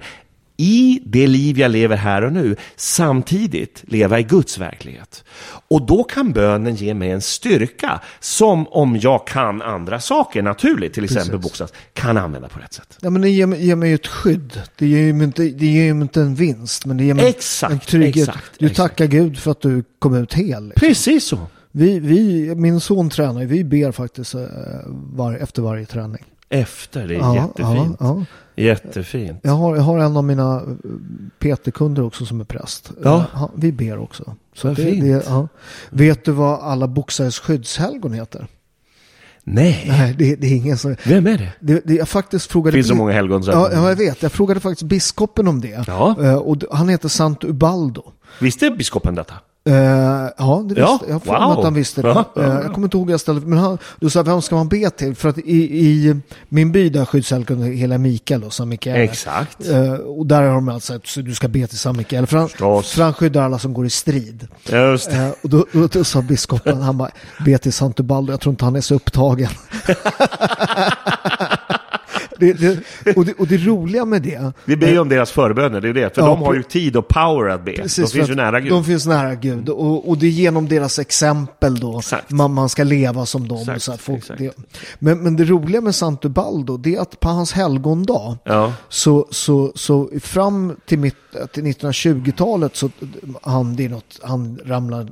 [0.58, 5.24] i det liv jag lever här och nu samtidigt leva i Guds verklighet.
[5.68, 10.94] Och då kan bönen ge mig en styrka som om jag kan andra saker naturligt,
[10.94, 12.98] till exempel boxas, kan använda på rätt sätt.
[13.02, 14.62] Ja, men det ger, mig- ger mig ju ett skydd.
[14.78, 17.80] Det ger ju inte, det ger inte en vinst, men det ger mig Exakt, en
[17.80, 18.28] trygghet.
[18.30, 18.78] exakt, du exakt.
[18.98, 20.46] tackar Gud för att du kom ut hel.
[20.68, 20.88] liksom.
[20.88, 21.40] Precis så.
[21.72, 24.42] Vi, vi, min son tränar vi ber faktiskt eh,
[24.86, 26.24] var, efter varje träning.
[26.54, 27.08] Efter.
[27.08, 27.98] Det är Ja, jättefint.
[28.00, 28.26] ja, ja.
[28.64, 29.40] Jättefint.
[29.44, 32.92] Jag har, jag har en av mina eh, PT-kunder också som är präst.
[33.04, 33.26] Ja.
[33.36, 34.36] Eh, vi ber också.
[34.56, 35.04] Så det, fint.
[35.04, 35.48] det.
[35.90, 38.48] Vet du vad alla boxares skyddshelgon heter?
[39.44, 39.86] Nej.
[39.88, 40.96] Nej, det, det är ingen som...
[41.06, 41.54] Vem är det?
[41.60, 42.76] Det, det, jag faktiskt frågade...
[42.78, 43.44] Finns så många helgon.
[43.44, 44.22] Så Ja, ja, jag vet.
[44.24, 45.84] Jag frågade faktiskt biskopen om det.
[45.88, 46.16] Ja.
[46.24, 48.04] Eh, och han heter Sant Ubaldo.
[48.42, 49.34] Visste biskopen detta?
[49.66, 49.76] Eh,
[50.38, 51.14] ja, det Ja, jag.
[51.26, 51.58] Har wow.
[51.58, 52.08] att han visste det.
[52.08, 52.26] Ja.
[52.36, 55.16] jag kommer inte ihåg jag ställde, men han, då sa vem ska man be till?
[55.16, 56.16] För att i, i
[56.50, 59.02] min by där skyddshelgon hela Mikael då, San Mikael.
[59.02, 59.70] Exakt.
[59.70, 62.28] Eh, och där har de alltså att du ska be till San Mikael.
[62.28, 62.92] För han, Förstås.
[62.92, 64.48] för han skyddar alla som går i strid.
[64.70, 65.10] Just
[65.42, 67.12] och då, då, då sa biskopen, han bara,
[67.46, 69.50] be till Sant Ubaldo, jag tror inte han är så upptagen.
[72.52, 75.82] det, det, och, det, och det roliga med det, Vi ber ju om deras förböner,
[75.82, 76.16] det är det.
[76.16, 77.72] För Ja, de har ju tid och power att be.
[77.72, 78.72] Precis, de finns ju nära Gud.
[78.72, 79.70] De finns nära Gud.
[79.70, 83.58] Och, och det är genom deras exempel då man, man ska leva som dem.
[83.60, 84.24] Exakt, så att folk,
[85.00, 88.74] men, men det roliga med Sant Ubaldo det är att på hans helgondag Ja.
[88.90, 91.16] så, så, så fram till, mitt,
[91.54, 92.90] till 1920-talet så
[93.42, 95.08] han, det är något, han ramlar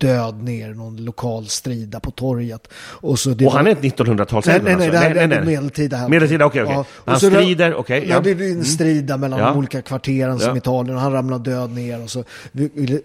[0.00, 2.68] död ner i någon lokal strida på torget.
[2.74, 4.90] Och, så det Och var- han är ett 1900-talshelgon Nej, nej, nej, alltså?
[4.92, 5.96] det här det här är medeltida.
[5.98, 6.08] Här.
[6.08, 6.74] Medeltida, okej, okej.
[6.74, 8.04] Ja, och Han strider, okej.
[8.08, 8.20] Ja, ja.
[8.20, 9.46] det är en strid där mellan Ja.
[9.48, 10.56] de olika kvarteren som Ja.
[10.56, 12.24] Italien och han ramlar död ner och så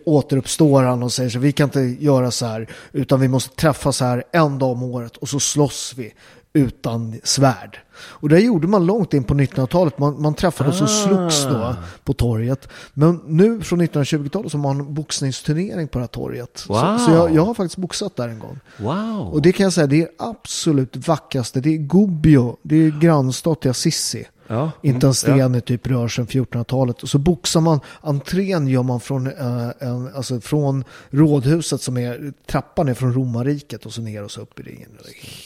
[0.05, 4.01] återuppstår han och säger så vi kan inte göra så här utan vi måste träffas
[4.01, 6.13] här en dag om året och så slåss vi
[6.53, 7.79] utan svärd.
[7.95, 9.97] Och det gjorde man långt in på 1900-talet.
[9.97, 11.75] Man, man träffades och slogs då Ah.
[12.03, 12.67] på torget.
[12.93, 16.65] Men nu från 1920-talet så har man en boxningsturnering på det här torget.
[16.69, 16.97] Wow.
[16.97, 18.59] Så, så jag, jag har faktiskt boxat där en gång.
[18.77, 19.33] Wow.
[19.33, 21.59] Och det kan jag säga, det är absolut vackraste.
[21.61, 24.25] Det är Gubbio, det är grannstat till Assisi.
[24.47, 24.71] Ja.
[24.81, 27.03] Inte en sten Mm, i typ rör sedan 1400-talet.
[27.03, 32.33] Och så boxar man, entrén gör man från, eh, en, alltså från rådhuset som är,
[32.47, 34.89] trappan är från romarriket och så ner och så upp i ringen.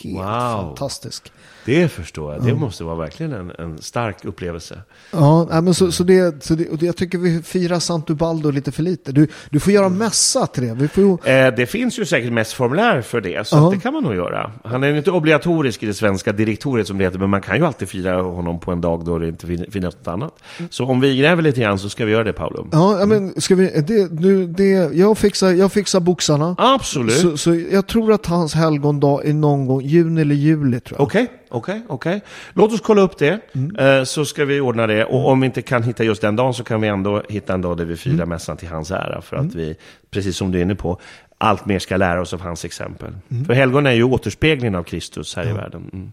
[0.04, 0.24] Helt Wow.
[0.68, 1.32] fantastiskt.
[1.68, 2.45] Det förstår jag.
[2.45, 4.82] Det måste vara verkligen en, en stark upplevelse.
[5.11, 8.09] Ja, nej, men så, så, det, så det, och det, jag tycker vi firar Sant
[8.09, 9.11] Ubaldo lite för lite.
[9.11, 10.74] Du, du får göra mässa till det.
[10.74, 13.65] Vi får ju, Eh, det finns ju säkert mässformulär för det, så Ja.
[13.68, 14.51] att det kan man nog göra.
[14.63, 17.57] Han är ju inte obligatorisk i det svenska direktoriet som det heter, men man kan
[17.57, 20.34] ju alltid fira honom på en dag då det inte fin- finns något annat.
[20.70, 22.68] Så om vi gräver lite grann så ska vi göra det, Paolo.
[22.72, 26.55] ja, men ska vi, det, du, det, jag, fixar, jag fixar boxarna.
[26.57, 27.13] Absolut.
[27.18, 31.05] Så, så jag tror att hans helgondag är någon gång juni eller juli tror jag.
[31.07, 32.22] Okej, okej, okej.
[32.54, 33.76] Låt oss kolla upp det, Mm.
[33.76, 35.06] eh, så ska vi ordna det.
[35.06, 37.62] Och om vi inte kan hitta just den dagen så kan vi ändå hitta en
[37.62, 38.30] dag där vi firar Mm.
[38.30, 39.22] mässan till hans ära.
[39.22, 39.76] För att vi,
[40.12, 41.00] precis som du är inne på,
[41.38, 43.14] allt mer ska lära oss av hans exempel.
[43.32, 43.45] Mm.
[43.45, 45.89] För helgon är ju återspeglingen av Kristus här i världen.
[45.93, 46.12] Mm.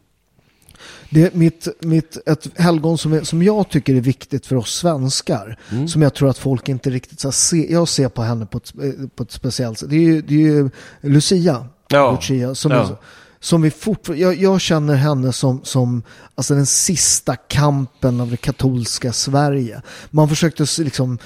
[1.10, 4.74] Det är mitt, mitt, ett helgon som, är, som jag tycker är viktigt för oss
[4.74, 5.56] svenskar.
[5.72, 5.88] Mm.
[5.88, 7.72] Som jag tror att folk inte riktigt så ser.
[7.72, 9.90] Jag ser på henne på ett, eh, på ett speciellt sätt.
[9.90, 10.70] Det är ju, det är ju
[11.00, 11.66] Lucia.
[11.88, 12.12] Ja.
[12.12, 12.78] Lucia som, Ja.
[12.82, 12.96] är,
[13.44, 16.02] som vi fortfarande, jag, jag känner henne som, som
[16.34, 19.82] alltså den sista kampen av det katolska Sverige.
[20.10, 21.18] Man försökte liksom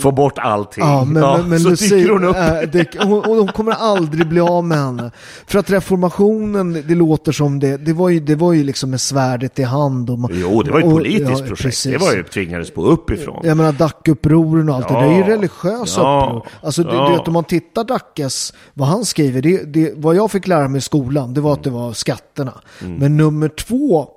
[0.00, 0.84] Få bort allting.
[0.84, 2.36] Ja, men, men, men så Lucia, dyker hon upp.
[2.36, 5.10] äh, det, hon, hon hon kommer aldrig bli av med henne.
[5.46, 9.00] För att reformationen, det låter som det, det var ju, det var ju liksom med
[9.00, 10.10] svärdet i hand.
[10.10, 11.62] Och, Jo, det var ju ett och- politiskt ja, projekt.
[11.62, 11.92] precis.
[11.92, 13.40] Det var ju tvingades på uppifrån.
[13.44, 15.26] Jag menar Dackupproren och allt det, det är ju Ja.
[15.28, 16.24] religiösa Ja.
[16.26, 16.48] uppror.
[16.66, 17.06] Alltså Ja.
[17.08, 20.68] du vet om man tittar Dackes, vad han skriver, det, det, vad jag fick lära
[20.68, 21.03] mig i skolan,
[21.34, 22.60] det var att det var skatterna.
[22.82, 22.94] Mm.
[22.94, 24.08] Men nummer två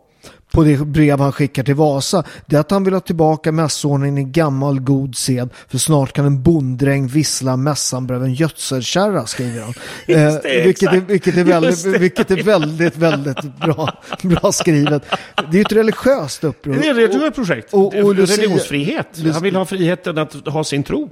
[0.57, 4.17] på det brev han skickar till Vasa, det är att han vill ha tillbaka mässordningen
[4.17, 9.61] i gammal god sed, för snart kan en bonddräng vissla mässan bredvid en gödselkärra, skriver
[9.61, 9.73] han.
[10.07, 13.89] Eh, vilket, är, vilket, är väldigt, vilket är väldigt, väldigt bra,
[14.23, 15.03] bra skrivet.
[15.51, 16.73] Det är ett religiöst uppror.
[16.73, 17.73] Det är ett religiöst projekt.
[17.73, 19.07] och- och Lucia- Religionsfrihet.
[19.13, 21.09] Lucia- Han vill ha friheten att ha sin tro.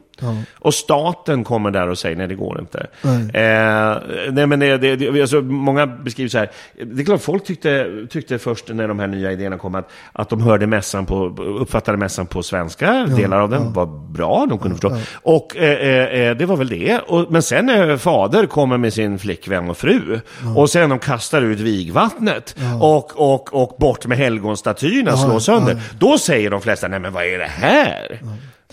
[0.60, 2.88] Och staten kommer där och säger nej, det går inte.
[3.04, 6.52] Eh, nej, men det, det, alltså, många beskriver så här.
[6.93, 10.30] Det är klart, folk tyckte, tyckte först när de här nya idéerna kom att, att
[10.30, 11.26] de hörde mässan på,
[11.60, 13.06] uppfattade mässan på svenska.
[13.06, 14.98] delar av den var bra, de kunde förstå.
[15.24, 17.00] Och eh, eh, det var väl det.
[17.00, 20.20] Och, men sen när fader kommer med sin flickvän och fru.
[20.56, 22.56] Och sen de kastar ut vigvattnet.
[22.82, 25.82] Och, och, och bort med helgonstatyerna, slår sönder.
[26.00, 28.22] Då säger de flesta, nej men vad är det här?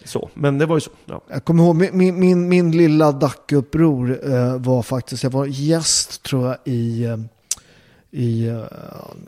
[0.04, 0.90] Så, men det var ju så.
[1.04, 1.20] Ja.
[1.28, 6.46] Jag kommer ihåg, min, min, min, lilla Dackuppror eh, var faktiskt, jag var gäst tror
[6.46, 7.16] jag i, eh,
[8.14, 8.54] i eh,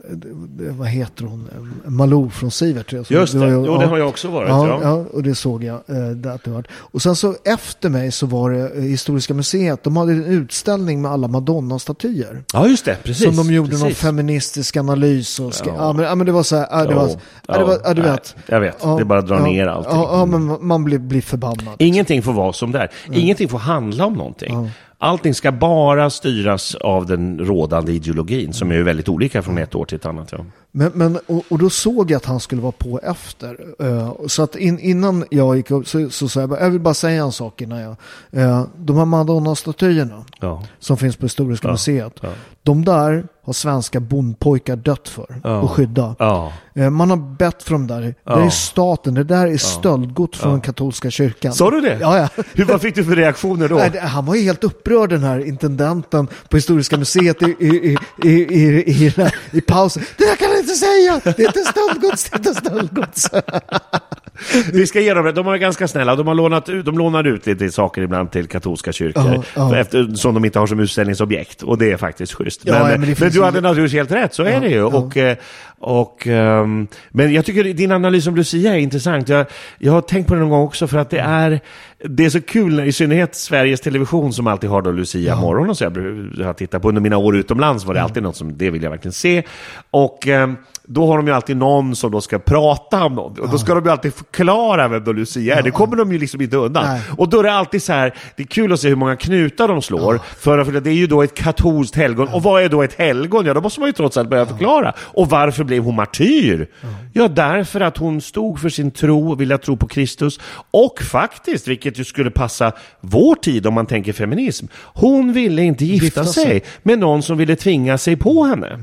[0.09, 1.49] det- vad heter hon,
[1.85, 2.93] Malou från Sivert.
[3.09, 4.49] Just det, var ju- jo, det har jag också varit.
[4.49, 5.05] Ja, Ja, ja.
[5.13, 5.75] och det såg jag.
[5.75, 6.65] Eh, det att det var.
[6.73, 11.01] Och sen så efter mig så var det eh, Historiska museet, de hade en utställning
[11.01, 12.43] med alla Madonna-statyer.
[12.53, 13.35] ja just det, precis.
[13.35, 13.97] Som de gjorde någon precis.
[13.97, 15.75] feministisk analys och ska, ja.
[15.77, 15.93] Ja.
[15.93, 17.15] men, ja men det var så här, ja, det var, Ja,
[17.47, 18.35] ja, det var, ja, du nej, vet.
[18.47, 18.77] jag vet.
[18.83, 19.93] Ja, Det är bara att dra ja, ner allting.
[19.95, 21.75] Ja, ja men man blir, blir förbannad.
[21.77, 22.89] Ingenting får vara som det är.
[23.13, 24.69] Ingenting får handla om någonting.
[25.05, 29.85] Allting ska bara styras av den rådande ideologin som är väldigt olika från ett år
[29.85, 30.31] till ett annat.
[30.31, 30.45] Ja.
[30.71, 33.57] Men, men, och, och då såg jag att han skulle vara på efter.
[33.79, 36.93] Eh, så att in, innan jag gick upp så, så sa jag jag vill bara
[36.93, 37.95] säga en sak innan jag.
[38.37, 40.63] Uh, de här Madonna-statyerna Ja.
[40.79, 42.13] som finns på Historiska museet.
[42.21, 42.29] ja.
[42.63, 45.59] De där har svenska bondpojkar dött för Ja.
[45.59, 46.15] och skydda.
[46.19, 46.51] Ja.
[46.75, 48.01] Eh, man har bett för dem där.
[48.01, 48.45] Det Ja.
[48.45, 51.53] är staten, det där är stöldgods från katolska kyrkan.
[51.53, 51.97] Sa du det?
[52.01, 52.43] Ja, ja.
[52.53, 53.75] Hur, vad fick du för reaktioner då?
[53.75, 58.29] Nej, han var ju helt upprörd den här intendenten på Historiska museet i, i, i,
[58.29, 59.13] i,
[59.51, 60.03] i, pausen.
[60.17, 61.21] Det där kan du inte säga!
[61.23, 63.29] Det är inte stöldgods, det är inte stöldgods.
[64.73, 65.31] Vi ska ge dem det.
[65.31, 66.15] De är ganska snälla.
[66.15, 69.33] De, har lånat ut, de lånar ut lite saker ibland till katolska kyrkor.
[69.35, 69.77] Ja, ja.
[69.77, 71.61] Efter, som de inte har som utställningsobjekt.
[71.61, 72.61] Och det är faktiskt schysst.
[72.63, 74.83] Ja, men men men, du hade naturligtvis helt rätt, så är det ju.
[74.83, 75.37] Och, eh,
[75.79, 79.29] och, ehm, men jag tycker din analys om Lucia är intressant.
[79.29, 79.45] Jag,
[79.77, 81.59] jag har tänkt på det någon gång också för att det är,
[82.03, 85.77] det är så kul, i synnerhet Sveriges Television som alltid har då Lucia morgon och
[85.77, 85.83] så.
[85.83, 88.83] Jag, har tittat på under mina år utomlands var det alltid något som, det vill
[88.83, 89.43] jag verkligen se.
[89.91, 90.57] Och ehm,
[90.87, 93.39] då har de ju alltid någon som då ska prata om något.
[93.39, 95.63] Och då ska de ju alltid förklara vem då Lucia är.
[95.63, 96.83] Det kommer de ju liksom inte undan.
[96.85, 97.01] Nej.
[97.17, 99.67] Och då är det alltid så här, det är kul att se hur många knutar
[99.67, 100.19] de slår.
[100.39, 102.27] För att det är ju då ett katolskt helgon.
[102.27, 103.45] Och vad är då ett helgon?
[103.45, 104.93] Ja, då måste man ju trots allt börja förklara.
[104.99, 106.67] Och varför blev hon martyr?
[107.13, 110.39] Ja, därför att hon stod för sin tro, ville tro på Kristus.
[110.71, 112.71] Och faktiskt, vilket ju skulle passa
[113.01, 116.43] vår tid om man tänker feminism, hon ville inte gifta, Gifta sig.
[116.45, 116.63] sig.
[116.83, 118.79] med någon som ville tvinga sig på henne.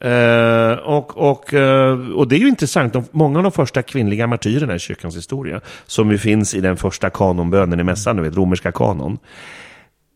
[0.00, 4.26] Eh, och, och, eh, och det är ju intressant, de, många av de första kvinnliga
[4.26, 8.36] martyrerna i kyrkans historia, som ju finns i den första kanonbönen i mässan, du vet,
[8.36, 9.18] romerska kanon.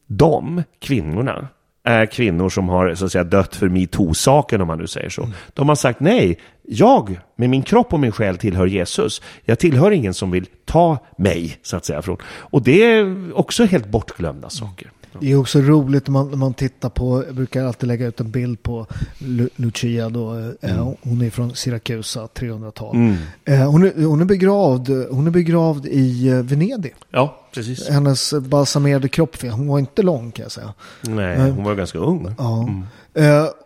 [0.06, 1.48] De kvinnorna
[1.84, 5.28] är kvinnor som har så att säga, dött för metoo-saken, om man nu säger så.
[5.54, 9.22] De har sagt nej, jag med min kropp och min själ tillhör Jesus.
[9.44, 12.02] Jag tillhör ingen som vill ta mig, så att säga.
[12.02, 12.16] Från.
[12.24, 14.90] Och det är också helt bortglömda saker.
[15.20, 18.20] Det är också roligt när man, när man tittar på, jag brukar alltid lägga ut
[18.20, 18.86] en bild på
[19.18, 22.96] Lu, Lucia då, eh, hon är från Siracusa, 300-tal.
[23.44, 26.94] Eh, hon, är, hon, är begravd, hon är begravd i eh, Venedig.
[27.10, 27.88] Ja, precis.
[27.88, 30.74] Hennes balsamerade kropp, hon var inte lång kan jag säga.
[31.02, 32.34] Nej, hon var ganska ung.
[32.38, 32.62] Ja.
[32.62, 32.74] Eh,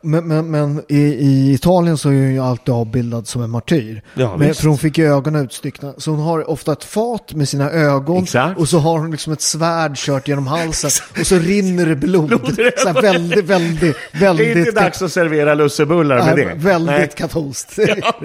[0.02, 4.02] men men, men i, i Italien så är hon ju alltid avbildad som en martyr.
[4.14, 5.94] Ja, men, för hon fick ju ögonen utstyckna.
[5.98, 8.22] Så hon har ofta ett fat med sina ögon.
[8.22, 8.60] Exakt.
[8.60, 10.90] Och så har hon liksom ett svärd kört genom halsen.
[11.20, 12.26] och så rinner det blod.
[12.26, 14.56] Blod så här väldigt, väldigt, Det är väldigt...
[14.56, 16.54] inte dags att servera lussebullar med Nej, det.
[16.54, 17.10] väldigt Nej.
[17.16, 17.78] katolskt.
[17.96, 18.20] Ja,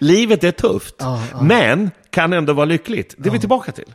[0.00, 1.22] Livet är tufft, ja.
[1.42, 3.14] men kan ändå vara lyckligt.
[3.18, 3.92] Det är vi tillbaka till.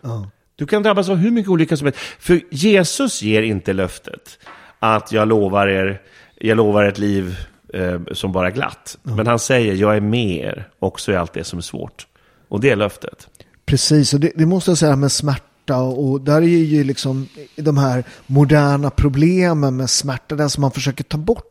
[0.55, 1.99] Du kan drabbas av hur mycket olycka som helst.
[2.19, 4.37] För Jesus ger inte löftet
[4.81, 6.01] att jag lovar er,
[6.35, 7.37] jag lovar ett liv
[7.73, 8.97] eh, som bara glatt.
[9.03, 12.07] Men han säger, jag är med er också i allt det som är svårt.
[12.47, 13.27] Och det är löftet.
[13.65, 15.45] Precis, och det, det måste jag säga med smärta
[15.77, 21.03] och där är ju liksom de här moderna problemen med smärta, den som man försöker
[21.03, 21.43] ta bort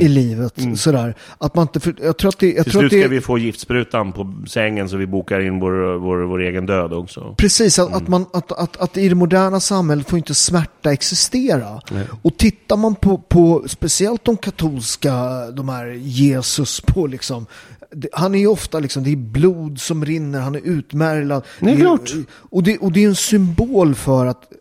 [0.00, 0.54] i livet.
[0.76, 1.14] Sådär.
[1.38, 3.08] Att man inte, för, jag tror att det, jag Mm, Till tror slut det ska
[3.08, 7.34] vi få giftsprutan på sängen så vi bokar in vår, vår, vår egen död också.
[7.38, 7.92] Precis, Mm.
[7.94, 11.80] att, att, man, att, att, att i det moderna samhället får inte smärta existera.
[12.22, 15.14] Och tittar man på, på speciellt de katolska,
[15.50, 17.46] de här Jesus på liksom,
[17.77, 17.77] det-
[18.12, 21.44] han är ju ofta liksom, det är blod som rinner, han är utmärglad.
[21.60, 22.12] Det är klart.
[22.30, 24.52] Och det, och det är en symbol för att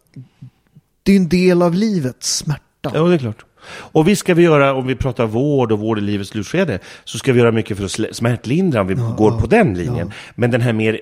[1.03, 2.91] det är en del av livet, smärta.
[2.93, 3.45] Ja, det är klart.
[3.69, 7.17] Och visst ska vi göra, om vi pratar vård och vård i livets slutskede, så
[7.17, 10.11] ska vi göra mycket för att smärtlindra om vi går på den linjen.
[10.35, 10.99] Men den här mer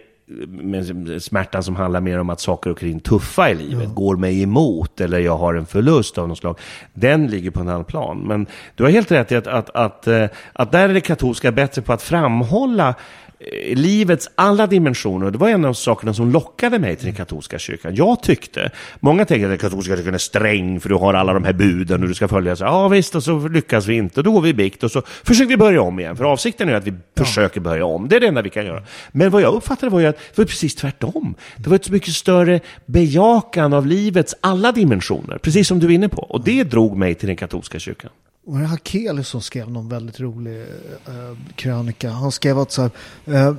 [0.47, 4.41] med smärtan som handlar mer om att saker och ting tuffa i livet går mig
[4.41, 6.59] emot eller jag har en förlust av något slag.
[6.93, 8.17] Den ligger på en annan plan.
[8.17, 11.51] Men du har helt rätt i att, att, att, eh, att där är det katolska
[11.51, 12.95] bättre på att framhålla
[13.39, 15.31] Eh, livets alla dimensioner.
[15.31, 17.95] Det var en av sakerna som lockade mig till den katolska kyrkan.
[17.95, 21.43] Jag tyckte, många tänker att den katolska kyrkan är sträng för du har alla de
[21.43, 22.55] här buden och du ska följa.
[22.55, 24.21] Så, ja visst, och så lyckas vi inte.
[24.21, 26.17] Då går vi i bikt och så försöker vi börja om igen.
[26.17, 28.07] För avsikten är att vi försöker börja om.
[28.07, 28.83] Det är det enda vi kan göra.
[29.11, 31.35] Men vad jag uppfattade var ju att det var precis tvärtom.
[31.57, 35.37] Det var ett så mycket större bejakan av livets alla dimensioner.
[35.37, 36.21] Precis som du är inne på.
[36.21, 38.11] Och det drog mig till den katolska kyrkan.
[38.47, 42.09] Var det Hakeli som skrev någon väldigt rolig eh, krönika?
[42.09, 42.91] Han skrev att så här,
[43.25, 43.55] eh,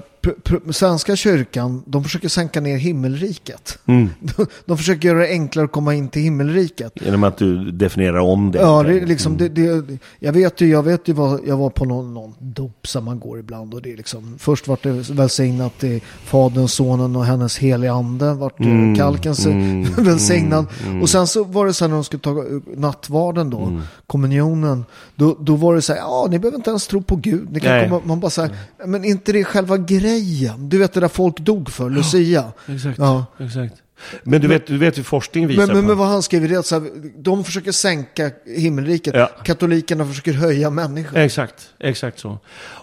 [0.70, 3.78] Svenska kyrkan, de försöker sänka ner himmelriket.
[3.86, 4.10] Mm.
[4.20, 6.92] De, de försöker göra det enklare att komma in till himmelriket.
[6.94, 8.58] Genom att du definierar om det.
[8.58, 11.84] Ja, det liksom, det, det, jag vet ju, jag vet ju vad, jag var på
[11.84, 15.84] någon, någon dop som man går ibland och det är liksom, först vart det välsignat
[15.84, 19.46] i Fadern, Sonen och hennes heliga ande, vart mm, kalkens
[19.98, 20.66] välsignad.
[21.02, 24.84] Och sen så var det så här när de skulle ta uh, nattvarden då, kommunionen,
[25.14, 27.60] då, då var det så här, ja ni behöver inte ens tro på Gud, ni
[27.60, 28.50] kan komma, man bara så här,
[28.86, 30.15] men inte det själva grejen,
[30.58, 32.52] du vet det där folk dog för, Lucia.
[32.68, 32.98] Exakt.
[32.98, 33.26] Ja.
[33.38, 33.74] exakt.
[34.22, 35.88] Men du vet, du vet hur forskning visar Men, men, på...
[35.88, 39.30] men vad han skriver det är att så här, de försöker sänka himmelriket, Ja.
[39.44, 41.18] katolikerna försöker höja människor.
[41.18, 42.38] Exakt, exakt så.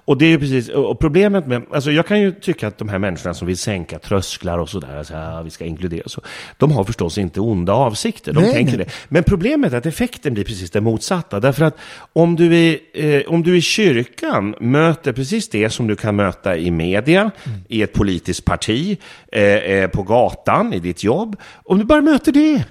[0.06, 2.90] Och det är ju precis, och problemet med, alltså jag kan ju tycka att de
[2.90, 6.22] här människorna som vill sänka trösklar och sådär, så här, vi ska inkludera så,
[6.58, 8.86] de har förstås inte onda avsikter, de Nej, tänker nej.
[8.86, 8.92] det.
[9.10, 11.78] Men problemet är att effekten blir precis den motsatta, därför att
[12.14, 16.58] om du, i, eh, om du i kyrkan möter precis det som du kan möta
[16.58, 17.32] i media,
[17.68, 18.98] i ett politiskt parti,
[19.32, 22.66] eh, eh, på gatan, i ditt jobb, om du bara möter det,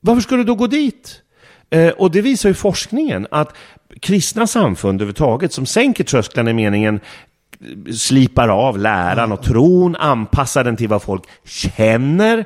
[0.00, 1.22] varför ska du då gå dit?
[1.70, 3.56] Eh, och det visar ju forskningen att
[4.00, 7.00] kristna samfund överhuvudtaget som sänker trösklarna i meningen
[7.60, 12.44] eh, slipar av läran och tron, anpassar den till vad folk känner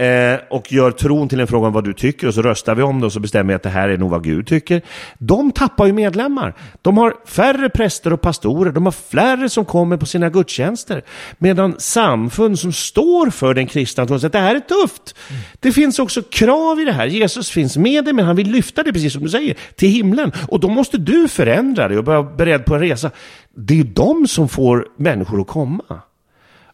[0.00, 2.82] eh, och gör tron till en fråga om vad du tycker och så röstar vi
[2.82, 4.82] om det och så bestämmer vi att det här är nog vad Gud tycker.
[5.18, 6.54] De tappar ju medlemmar.
[6.82, 11.02] De har färre präster och pastorer, de har färre som kommer på sina gudstjänster.
[11.38, 15.14] Medan samfund som står för den kristna tron säger att det här är tufft.
[15.60, 17.06] Det finns också krav i det här.
[17.06, 20.32] Jesus finns med dig men han vill lyfta dig, precis som du säger, till himlen.
[20.48, 23.10] Och då måste du förändra dig och vara beredd på en resa.
[23.56, 26.00] Det är ju de som får människor att komma.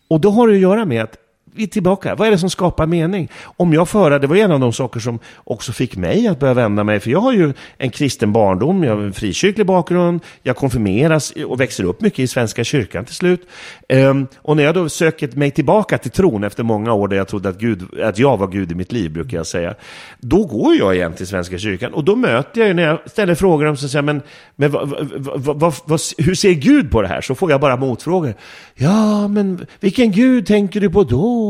[0.09, 1.17] Och då har det att göra med att
[1.57, 2.15] vi är tillbaka.
[2.15, 3.31] Vad är det som skapar mening?
[3.57, 6.55] Om jag föra, det var en av de saker som också fick mig att börja
[6.55, 10.57] vända mig, för jag har ju en kristen barndom, jag har en frikyrklig bakgrund, jag
[10.57, 13.49] konfirmeras och växer upp mycket i Svenska kyrkan till slut.
[13.89, 17.29] Ehm, och när jag då söker mig tillbaka till tron efter många år där jag
[17.29, 19.75] trodde att, Gud, att jag var Gud i mitt liv, brukar jag säga,
[20.21, 23.35] då går jag igen till Svenska kyrkan och då möter jag ju, när jag ställer
[23.35, 24.23] frågor om så säger men,
[24.57, 27.21] men vad, vad, vad, vad, vad, hur ser Gud på det här?
[27.21, 28.35] Så får jag bara motfrågor.
[28.75, 31.46] Ja, men vilken Gud tänker du på då?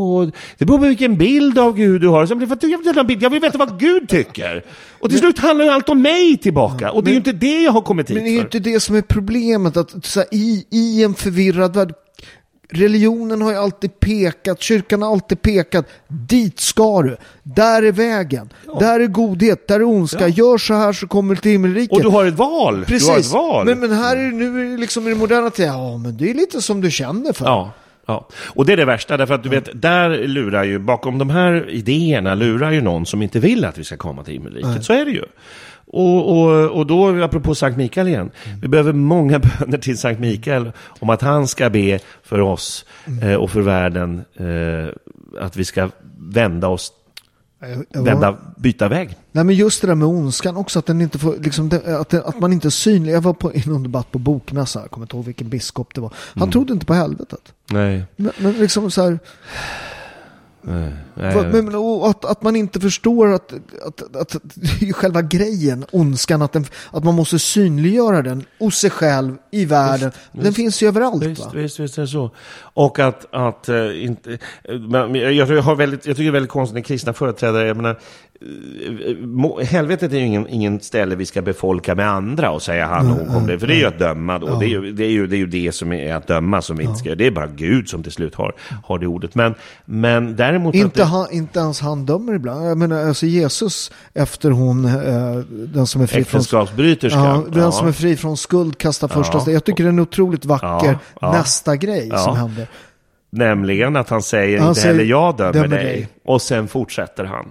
[0.58, 2.26] Det beror på vilken bild av Gud du har.
[2.28, 3.22] Jag, blir, jag, vill veta en bild.
[3.22, 4.64] jag vill veta vadUd tycker.
[5.00, 6.90] Och till slut handlar ju allt om mig tillbaka.
[6.90, 8.44] Och det är ju inte det jag har kommit hit Men det är ju för.
[8.44, 11.94] inte det som är problemet, att så här, i, i en förvirrad värld,
[12.70, 18.52] religionen har ju alltid pekat, kyrkan har alltid pekat, dit ska du, där är vägen,
[18.80, 21.92] där är godhet, där är ondska, gör så här så kommer du till himmelriket.
[21.92, 22.84] Och du har ett val.
[22.84, 23.66] Precis, ett val.
[23.66, 26.30] Men, men här är det nu det liksom i det moderna tiden, ja men det
[26.30, 27.44] är lite som du känner för.
[27.44, 27.72] Ja,
[28.06, 28.28] ja.
[28.46, 31.70] Och det är det värsta, därför att du vet, där lurar ju, bakom de här
[31.70, 34.84] idéerna lurar ju någon som inte vill att vi ska komma till himmelriket.
[34.84, 35.22] Så är det ju.
[35.86, 38.30] Och, och, och då, apropå Sankt Mikael igen,
[38.62, 42.84] vi behöver många böner till Sankt Mikael om att han ska be för oss
[43.22, 44.94] eh, och för världen eh,
[45.40, 45.88] att vi ska
[46.18, 46.92] vända oss,
[47.94, 49.16] vända, byta väg.
[49.32, 52.40] Nej men just det där med ondskan också, att, den inte får, liksom, att, att
[52.40, 53.12] man inte är synlig.
[53.12, 56.00] Jag var på, i någon debatt på bokmässa, jag kommer inte ihåg vilken biskop det
[56.00, 56.12] var.
[56.34, 56.52] Han Mm.
[56.52, 57.52] trodde inte på helvetet.
[57.70, 58.04] Nej.
[58.16, 59.18] Men, men liksom så här,
[60.68, 61.34] Nej, nej.
[61.34, 63.52] vad- men, att, att man inte förstår att,
[63.86, 68.78] att, att, det är själva grejen, ondskan, att, den, att man måste synliggöra den hos
[68.78, 70.12] sig själv, i världen.
[70.32, 71.28] Den finns ju överallt va?
[71.28, 72.30] Visst, visst, visst är det så.
[72.58, 76.32] Och att, att eh, inte, eh, men jag, jag, har väldigt, jag tycker det är
[76.32, 77.96] väldigt konstigt när kristna företrädare, jag menar, eh,
[79.66, 83.18] helvetet är ju ingen, ingen ställe vi ska befolka med andra och säga han och
[83.18, 84.58] hon kom det, för det är ju att döma då.
[84.58, 86.76] Det, är ju, det, är ju, det är ju det som är att döma som
[86.76, 87.14] vi inte ska.
[87.14, 89.34] Det är bara Gud som till slut har, har det ordet.
[89.34, 90.74] Men, men däremot...
[90.74, 92.66] Inte, det, han, inte ens han dömer ibland.
[92.66, 96.42] Jag menar, alltså Jesus efter hon, eh, den som är fri från.
[96.52, 97.72] Ja, den Ja.
[97.72, 99.40] som är fri från skuld kastar första Ja.
[99.40, 99.54] steg.
[99.54, 101.32] Jag tycker det är en otroligt vacker Ja, ja.
[101.32, 102.18] nästa grej Ja.
[102.18, 102.66] som händer.
[103.30, 105.84] Nämligen att han säger, Han inte säger, heller jag dömer, "Dömer dig.
[105.84, 107.46] dig." Och sen fortsätter han.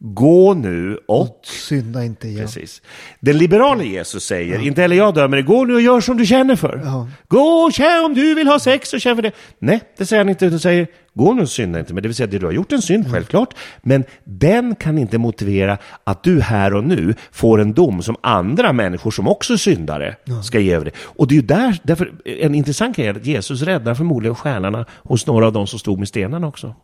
[0.00, 0.06] Ja.
[0.08, 2.40] Gå nu och Synda inte igen.
[2.40, 2.82] Precis.
[3.20, 6.26] Den liberala Jesus säger, inte heller jag dömer dig, gå nu och gör som du
[6.26, 6.80] känner för.
[6.84, 7.08] Ja.
[7.28, 9.32] Gå och känn om du vill ha sex och känn för det.
[9.58, 11.94] Nej, det säger han inte, utan säger, gå nu och synda inte.
[11.94, 13.54] Men det vill säga, du har gjort en synd, självklart.
[13.82, 18.72] Men den kan inte motivera att du här och nu får en dom som andra
[18.72, 20.94] människor som också är syndare ska ge över dig.
[20.98, 24.86] Och det är ju där, därför, en intressant grej är att Jesus räddar förmodligen själarna
[25.02, 26.74] hos några av de som stod med stenarna också.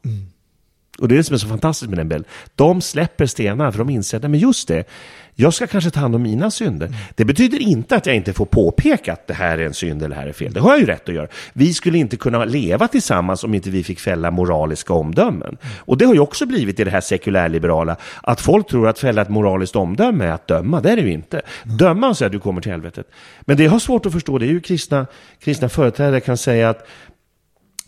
[0.99, 2.25] Och det är det som är så fantastiskt med den bilden.
[2.55, 4.85] De släpper stenar för de inser att, men just det,
[5.39, 6.95] jag ska kanske ta hand om mina synder.
[7.15, 10.17] Det betyder inte att jag inte får påpeka att det här är en synd eller
[10.17, 10.53] det här är fel.
[10.53, 11.29] Det har jag ju rätt att göra.
[11.53, 15.57] Vi skulle inte kunna leva tillsammans om inte vi fick fälla moraliska omdömen.
[15.79, 19.23] Och det har ju också blivit i det här sekulärliberala, att folk tror att fälla
[19.23, 20.81] ett moraliskt omdöme är att döma.
[20.81, 21.43] Det är det ju inte.
[21.65, 23.07] Döma och säga att du kommer till helvetet.
[23.41, 25.07] Men det jag har svårt att förstå, det är ju kristna,
[25.41, 26.87] kristna företrädare kan säga att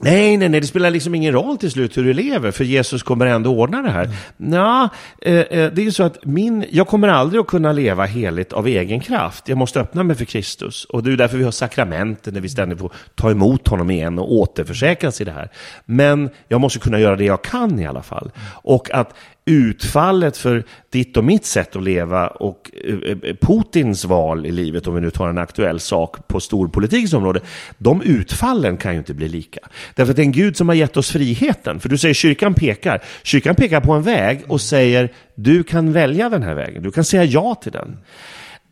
[0.01, 3.03] Nej, nej, nej, det spelar liksom ingen roll till slut hur du lever, för Jesus
[3.03, 4.05] kommer ändå ordna det här.
[4.05, 4.17] Mm.
[4.37, 4.89] Nå,
[5.23, 8.53] eh, eh, det är ju så att min, jag kommer aldrig att kunna leva heligt
[8.53, 9.49] av egen kraft.
[9.49, 10.85] Jag måste öppna mig för Kristus.
[10.85, 14.19] Och det är därför vi har sakramenten, där vi ständigt får ta emot honom igen
[14.19, 15.49] och återförsäkras i det här.
[15.85, 18.31] Men jag måste kunna göra det jag kan i alla fall.
[18.63, 19.15] Och att
[19.49, 24.87] utfallet för ditt och mitt sätt att leva och eh, eh, Putins val i livet,
[24.87, 27.41] om vi nu tar en aktuell sak på storpolitikens område,
[27.79, 29.61] de utfallen kan ju inte bli lika.
[29.95, 31.81] Därför att det är en Gud som har gett oss friheten.
[31.81, 33.03] För du säger kyrkan pekar.
[33.23, 37.05] Kyrkan pekar på en väg och säger du kan välja den här vägen, du kan
[37.05, 37.97] säga ja till den.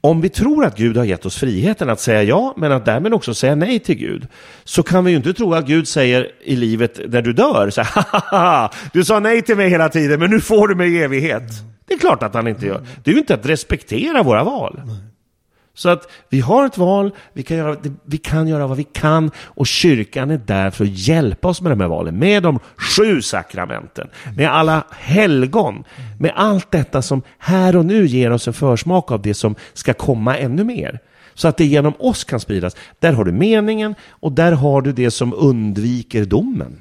[0.07, 3.15] Om vi tror att Gud har gett oss friheten att säga ja, men att därmed
[3.15, 4.27] också säga nej till Gud,
[4.65, 7.83] så kan vi ju inte tro att Gud säger i livet när du dör, så
[7.83, 11.43] här, du sa nej till mig hela tiden, men nu får du mig i evighet.
[11.87, 12.87] Det är klart att han inte gör.
[13.05, 14.81] Det är ju inte att respektera våra val.
[15.77, 19.31] Så att vi har ett val, vi kan, göra, vi kan göra vad vi kan
[19.39, 22.19] och kyrkan är där för att hjälpa oss med de här valen.
[22.19, 25.85] Med de sju sakramenten, med alla helgon,
[26.19, 29.93] med allt detta som här och nu ger oss en försmak av det som ska
[29.95, 30.99] komma ännu mer.
[31.35, 32.77] Så att det genom oss kan spridas.
[32.99, 36.81] Där har du meningen och där har du det som undviker domen.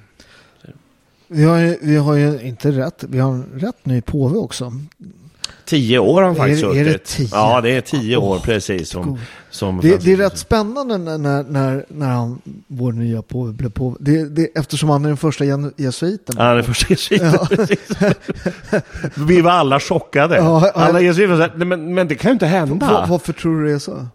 [1.27, 4.71] Vi har, ju, vi har ju inte rätt, vi har en rätt ny påve också.
[5.65, 6.87] Tio år har han faktiskt är, suttit.
[6.87, 7.27] är det tio?
[7.31, 8.89] Ja, det är tio år Oh, precis.
[8.89, 13.69] Som, som Det, det är rätt spännande när, när, när, han, vår nya påve blev
[13.69, 13.97] påve.
[13.99, 15.45] Det, det, eftersom han är den första
[15.77, 16.37] jesuiten.
[16.37, 17.31] Han är första jesuiten.
[17.33, 17.47] Ja.
[17.55, 17.79] precis.
[19.27, 20.35] Vi var alla chockade.
[20.35, 22.85] Ja, alla jesuiter sa, "Nej, men, men det kan ju inte hända.
[22.87, 24.07] Var, varför tror du det är så?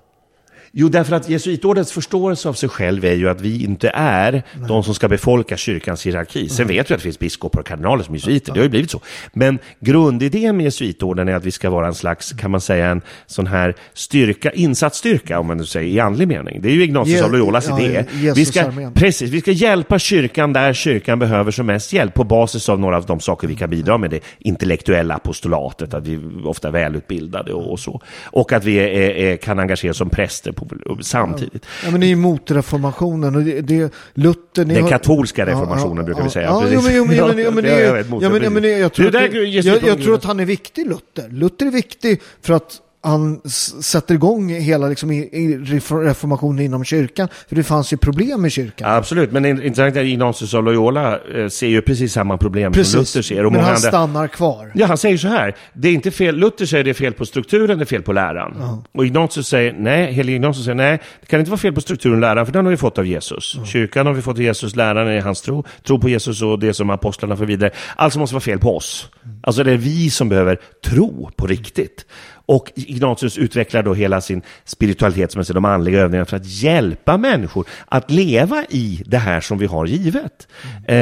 [0.73, 4.85] Jo, därför att jesuitordens förståelse av sig själv är ju att vi inte är de
[4.85, 6.49] som ska befolka kyrkans hierarki.
[6.49, 8.91] Sen vet vi att det finns biskopar och kardinaler som jesuiter, det har ju blivit
[8.91, 9.01] så.
[9.33, 13.03] Men grundidén med jesuitorden är att vi ska vara en slags, kan man säga, en
[13.27, 16.61] sån här styrka, insatsstyrka, om man nu säger i andlig mening.
[16.63, 18.05] Det är ju Ignatius av Loyolas ja, idé.
[18.13, 22.25] Jesus Vi ska, precis, vi ska hjälpa kyrkan där kyrkan behöver som mest hjälp på
[22.25, 24.11] basis av några av de saker vi kan bidra med.
[24.11, 28.01] Det intellektuella apostolatet, att vi ofta är välutbildade och, och så.
[28.25, 31.67] Och att vi är, är, kan engagera oss som präster på, samtidigt.
[31.85, 34.65] Ja, men ni är emot reformationen och det, det Luther...
[34.65, 36.77] Den har- katolska reformationen brukar vi säga, Ja, precis.
[36.77, 39.11] jo, men, jo, men, jo, men, Ja, det, ja, men, det, ja, men det, Det
[39.11, 41.29] det, jag tror att han är viktig, Luther.
[41.31, 43.41] Luther är viktig för att han
[43.83, 47.29] sätter igång hela liksom, reformationen inom kyrkan.
[47.49, 48.91] För det fanns ju problem i kyrkan.
[48.91, 52.75] Absolut, men in- intressant är att Ignatius av Loyola eh, ser ju precis samma problem
[52.75, 53.47] som Luther ser.
[53.47, 53.89] Och men han andra...
[53.89, 54.73] stannar kvar.
[54.75, 55.57] Ja, han säger så här.
[55.73, 56.37] Det är inte fel.
[56.37, 58.83] Luther säger det är fel på strukturen, det är fel på läran.
[58.93, 62.15] Och Ignatius säger nej, helig Ignatius säger nej, det kan inte vara fel på strukturen
[62.15, 63.57] och läran, för den har vi fått av Jesus.
[63.67, 66.75] Kyrkan har vi fått av Jesus, läran är hans tro, tro på Jesus och det
[66.75, 67.71] som apostlarna för vidare.
[67.97, 69.09] Alltså måste vara fel på oss.
[69.43, 72.07] Alltså det är vi som behöver tro på riktigt.
[72.51, 76.47] Och Ignatius utvecklar då hela sin spiritualitet, som jag säger, de andliga övningarna för att
[76.47, 80.49] hjälpa människor att leva i det här som vi har givet.
[80.87, 80.95] Eh,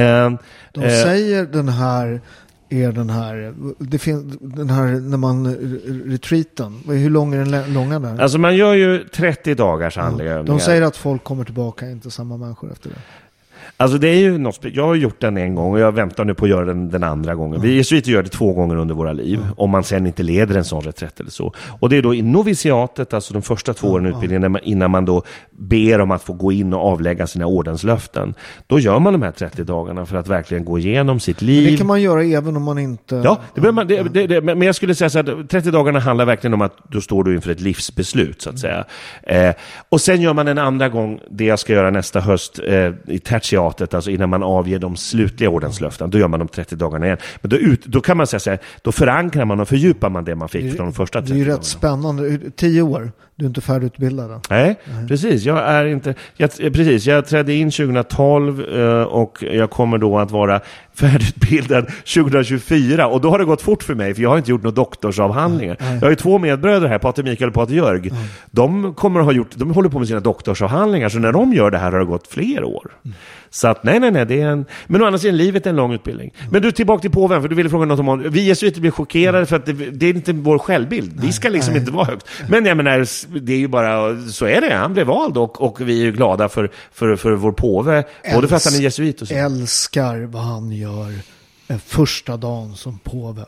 [0.72, 2.20] De eh, säger den här
[2.68, 5.53] är den här, det finns den här när man eh,
[6.11, 8.22] retreaten, hur lång är den långa där?
[8.22, 10.59] Alltså man gör ju 30 dagars andliga övningar.
[10.59, 12.96] De säger att folk kommer tillbaka, inte samma människor efter det.
[13.80, 16.34] Alltså det är ju något, jag har gjort den en gång och jag väntar nu
[16.34, 17.60] på att göra den den andra gången.
[17.60, 20.64] Vi jesuiter gör det två gånger under våra liv, om man sen inte leder en
[20.64, 21.54] sån reträtt eller så.
[21.80, 25.04] Och det är då i noviciatet, alltså de första två åren i utbildningen, innan man
[25.04, 28.34] då ber om att få gå in och avlägga sina ordenslöften.
[28.66, 31.70] Då gör man de här 30 dagarna för att verkligen gå igenom sitt liv.
[31.70, 33.16] Det kan man göra även om man inte...
[33.24, 35.98] Ja, det behöver man, det, det, det, men jag skulle säga så att 30 dagarna
[35.98, 38.84] handlar verkligen om att då står du inför ett livsbeslut så att säga.
[39.22, 39.54] Eh,
[39.88, 43.18] och sen gör man en andra gång det jag ska göra nästa höst eh, i
[43.72, 46.10] tertiatet, alltså innan man avger de slutliga ordenslöften.
[46.10, 47.18] Då gör man de 30 dagarna igen.
[47.40, 50.24] Men då, ut, då kan man säga så här, då förankrar man och fördjupar man
[50.24, 51.58] det man fick från de första 30 Det är ju dagarna.
[51.60, 52.38] rätt spännande.
[52.56, 54.41] Tio år, du är inte färdigutbildad än.
[54.51, 54.76] Nej,
[55.09, 55.45] precis.
[55.45, 56.14] Jag är inte...
[56.36, 60.61] Jag, precis, jag trädde in 2012 eh, och jag kommer då att vara
[60.95, 63.07] färdigutbildad 2024.
[63.07, 65.76] Och då har det gått fort för mig, för jag har inte gjort några doktorsavhandlingar.
[65.80, 68.11] Jag har ju två medbröder här, Pater Mikael och Pater Jörg.
[68.51, 71.70] De, kommer att ha gjort, de håller på med sina doktorsavhandlingar, så när de gör
[71.70, 72.93] det här har det gått fler år.
[73.51, 74.66] Så att nej, nej, nej, det är en...
[74.86, 76.34] Men å andra sidan, livet är en lång utbildning.
[76.51, 78.30] Men du, tillbaka till påven, för du ville fråga något om honom.
[78.30, 81.20] Vi jesuiter blir chockerade för att det, det är inte vår självbild.
[81.20, 82.26] Vi ska liksom inte vara högt.
[82.49, 83.05] Men jag menar,
[83.42, 84.74] det är ju bara, så är det.
[84.74, 88.04] Han blev vald och, och vi är ju glada för, för, för vår påve.
[88.34, 89.34] Både för att han är jesuit och så.
[89.34, 91.14] Älskar vad han gör
[91.68, 93.44] eh, första dagen som påve.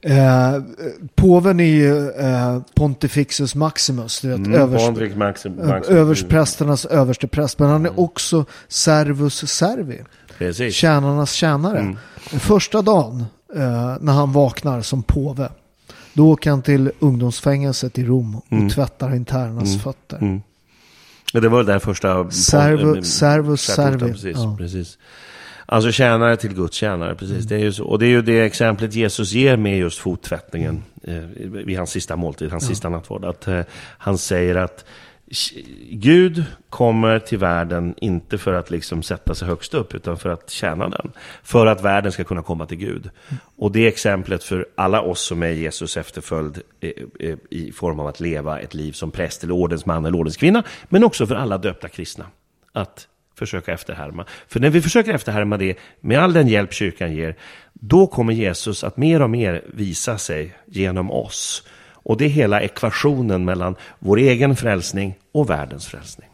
[0.00, 0.62] Eh,
[1.14, 5.96] påven är ju eh, Pontifixus Maximus, du vet, Mm, överst, Maxim, Maxim.
[5.96, 7.58] överstprästernas överste präst.
[7.58, 10.00] Men han är också servus servi,
[10.38, 10.74] Precis.
[10.74, 11.78] tjänarnas tjänare.
[11.78, 11.96] Mm.
[12.20, 13.24] Första dagen
[13.54, 15.48] eh, när han vaknar som påve,
[16.14, 20.16] då åker han till ungdomsfängelset i Rom och tvättar internas fötter.
[20.18, 20.42] Mm.
[21.32, 22.22] Ja, Det var väl där första...
[22.24, 24.12] Servo- eh, servus servi.
[24.12, 24.54] Precis, Ja.
[24.58, 24.98] precis.
[25.66, 27.44] Alltså tjänare till Guds tjänare, precis.
[27.44, 27.84] Det är ju så.
[27.84, 31.14] Och det är ju det exemplet Jesus ger med just fottvättningen eh,
[31.64, 33.24] vid hans sista måltid, hans sista nattvard.
[33.24, 33.60] Att eh,
[33.98, 34.84] han säger att
[35.90, 40.50] Gud kommer till världen inte för att liksom sätta sig högst upp, utan för att
[40.50, 41.12] tjäna den.
[41.42, 43.10] För att världen ska kunna komma till Gud.
[43.56, 48.00] Och det är exemplet för alla oss som är Jesus efterföljd eh, eh, i form
[48.00, 51.58] av att leva ett liv som präst eller ordensman eller ordenskvinna, men också för alla
[51.58, 52.26] döpta kristna.
[52.72, 54.24] Att försöka efterhärma.
[54.48, 57.36] För när vi försöker efterhärma det med all den hjälp kyrkan ger,
[57.72, 61.62] då kommer Jesus att mer och mer visa sig genom oss.
[62.04, 66.28] Och det är hela ekvationen mellan vår egen frälsning och världens frälsning.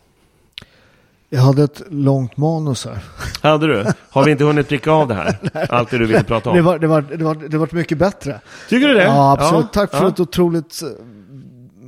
[1.33, 2.99] Jag hade ett långt manus här.
[3.49, 3.87] Hade du?
[4.11, 5.37] Har vi inte hunnit pricka av det här?
[5.71, 6.57] Allt det du ville prata om?
[6.57, 8.41] Det var, det, var, det, var, det var mycket bättre.
[8.69, 9.05] Tycker du det?
[9.05, 9.65] Ja, absolut.
[9.65, 10.09] Ja, Tack för ja.
[10.09, 10.83] ett otroligt,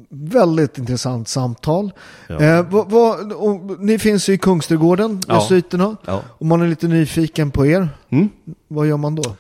[0.08, 1.92] väldigt intressant samtal.
[2.26, 2.42] Ja.
[2.42, 5.34] Eh, vad, vad, och, ni finns i Kungsträdgården, ja.
[5.34, 5.96] jesuiterna.
[6.04, 6.22] Ja.
[6.38, 8.28] Om man är lite nyfiken på er, mm.
[8.68, 9.36] vad gör man då?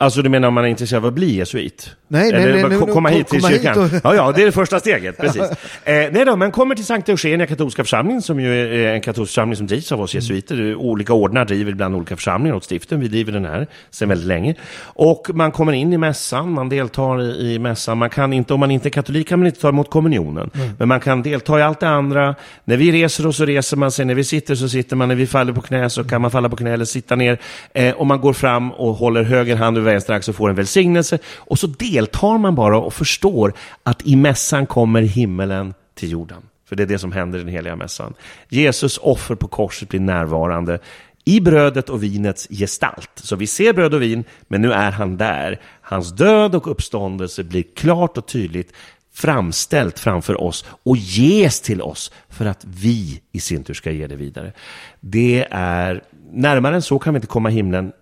[0.00, 1.90] Alltså du menar om man är intresserad av att bli jesuit?
[2.08, 3.78] Nej, nej, Eller nej, komma hit till kyrkan?
[3.78, 3.90] och...
[4.04, 5.42] Ja, ja, det är det första steget, precis.
[5.42, 9.30] eh, nej då, men kommer till Sankta Eugenia katolska församling, som ju är en katolsk
[9.30, 10.54] församling som drivs av oss jesuiter.
[10.54, 10.78] Mm.
[10.78, 13.00] Olika ordnar driver ibland olika församlingar åt stiften.
[13.00, 14.54] Vi driver den här sedan väldigt länge.
[14.80, 17.98] Och man kommer in i mässan, man deltar i, i mässan.
[17.98, 20.50] Man kan inte, om man inte är katolik kan man inte ta emot kommunionen.
[20.54, 20.68] Mm.
[20.78, 22.34] Men man kan delta i allt det andra.
[22.64, 25.14] När vi reser oss så reser man sig, när vi sitter så sitter man, när
[25.14, 27.38] vi faller på knä så kan man falla på knä eller sitta ner.
[27.72, 30.56] Eh, och man går fram och håller höger hand över vänster strax och får en
[30.56, 31.18] välsignelse.
[31.36, 36.42] Och så deltar man bara och förstår att i mässan kommer himmelen till jorden.
[36.68, 38.14] För det är det som händer i den heliga mässan.
[38.48, 40.78] Jesus offer på korset blir närvarande
[41.24, 43.10] i brödet och vinets gestalt.
[43.14, 45.60] Så vi ser bröd och vin, men nu är han där.
[45.80, 48.72] Hans död och uppståndelse blir klart och tydligt
[49.14, 54.06] framställt framför oss och ges till oss för att vi i sin tur ska ge
[54.06, 54.52] det vidare.
[55.00, 57.92] Det är, närmare än så kan vi inte komma himlen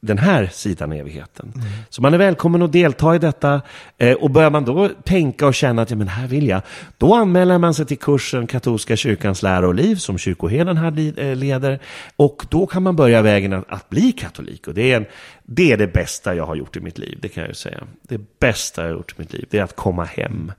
[0.00, 1.52] den här sidan av evigheten.
[1.54, 1.66] Mm.
[1.88, 3.60] Så man är välkommen att delta i detta.
[3.98, 6.62] Eh, och börjar man då tänka och känna att ja, men här vill jag,
[6.98, 11.36] då anmäler man sig till kursen Katolska kyrkans lära och liv som kyrkoherden här eh,
[11.36, 11.80] leder.
[12.16, 14.68] Och då kan man börja vägen att, att bli katolik.
[14.68, 15.06] Och det är, en,
[15.42, 17.82] det är det bästa jag har gjort i mitt liv, det kan jag ju säga.
[18.02, 20.52] Det bästa jag har gjort i mitt liv, det är att komma hem.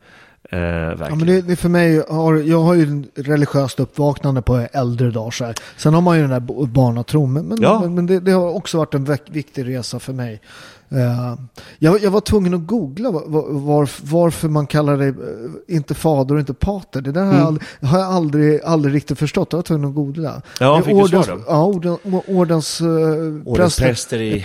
[0.49, 5.11] Eh, ja, men det, det för mig, har, jag har ju religiöst uppvaknande på äldre
[5.11, 5.53] dagar.
[5.77, 7.33] Sen har man ju den där barnatron.
[7.33, 7.79] Men, men, ja.
[7.81, 10.41] men, men det, det, har också varit en viktig resa för mig.
[10.91, 11.33] Uh,
[11.79, 16.35] jag, jag, var tvungen att googla var, var, varför man kallar det eh, inte fader
[16.35, 17.01] och inte pater.
[17.01, 17.35] Det där mm.
[17.35, 19.47] har, jag aldrig, har jag aldrig, aldrig riktigt förstått.
[19.51, 20.41] Jag var tvungen att googla.
[20.59, 24.43] Ja, fick ordens, du svar Ja, orden, ordens, uh, präster i,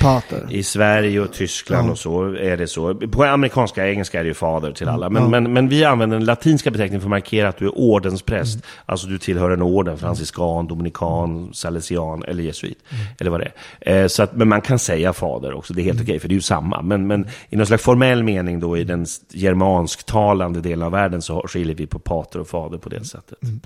[0.51, 1.93] i Sverige och Tyskland ja.
[1.93, 2.95] och så är det så.
[2.95, 5.11] På amerikanska engelska är det ju fader till alla.
[5.11, 5.28] Men, ja.
[5.28, 8.55] men, men vi använder den latinska beteckningen för att markera att du är ordenspräst.
[8.55, 8.64] Mm.
[8.86, 12.78] Alltså du tillhör en orden, franciskan, dominikan, salesian eller jesuit.
[12.90, 13.05] Mm.
[13.18, 14.03] Eller vad det är.
[14.03, 16.05] Eh, så att, men man kan säga fader också, det är helt mm.
[16.05, 16.16] okej.
[16.16, 16.83] Okay, det är ju samma.
[16.83, 21.43] Men, men i någon slags formell mening då i den germansktalande delen av världen så
[21.49, 23.43] skiljer vi på pater och fader på det sättet.
[23.43, 23.61] Mm.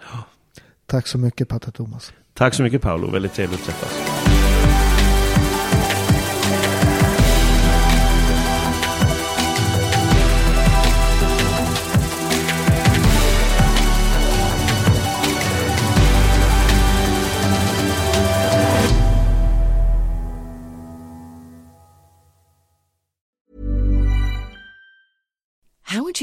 [0.87, 2.13] Tack så mycket Pater Thomas.
[2.35, 4.26] Tack så mycket Paolo, väldigt trevligt att träffas.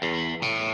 [0.00, 0.67] Música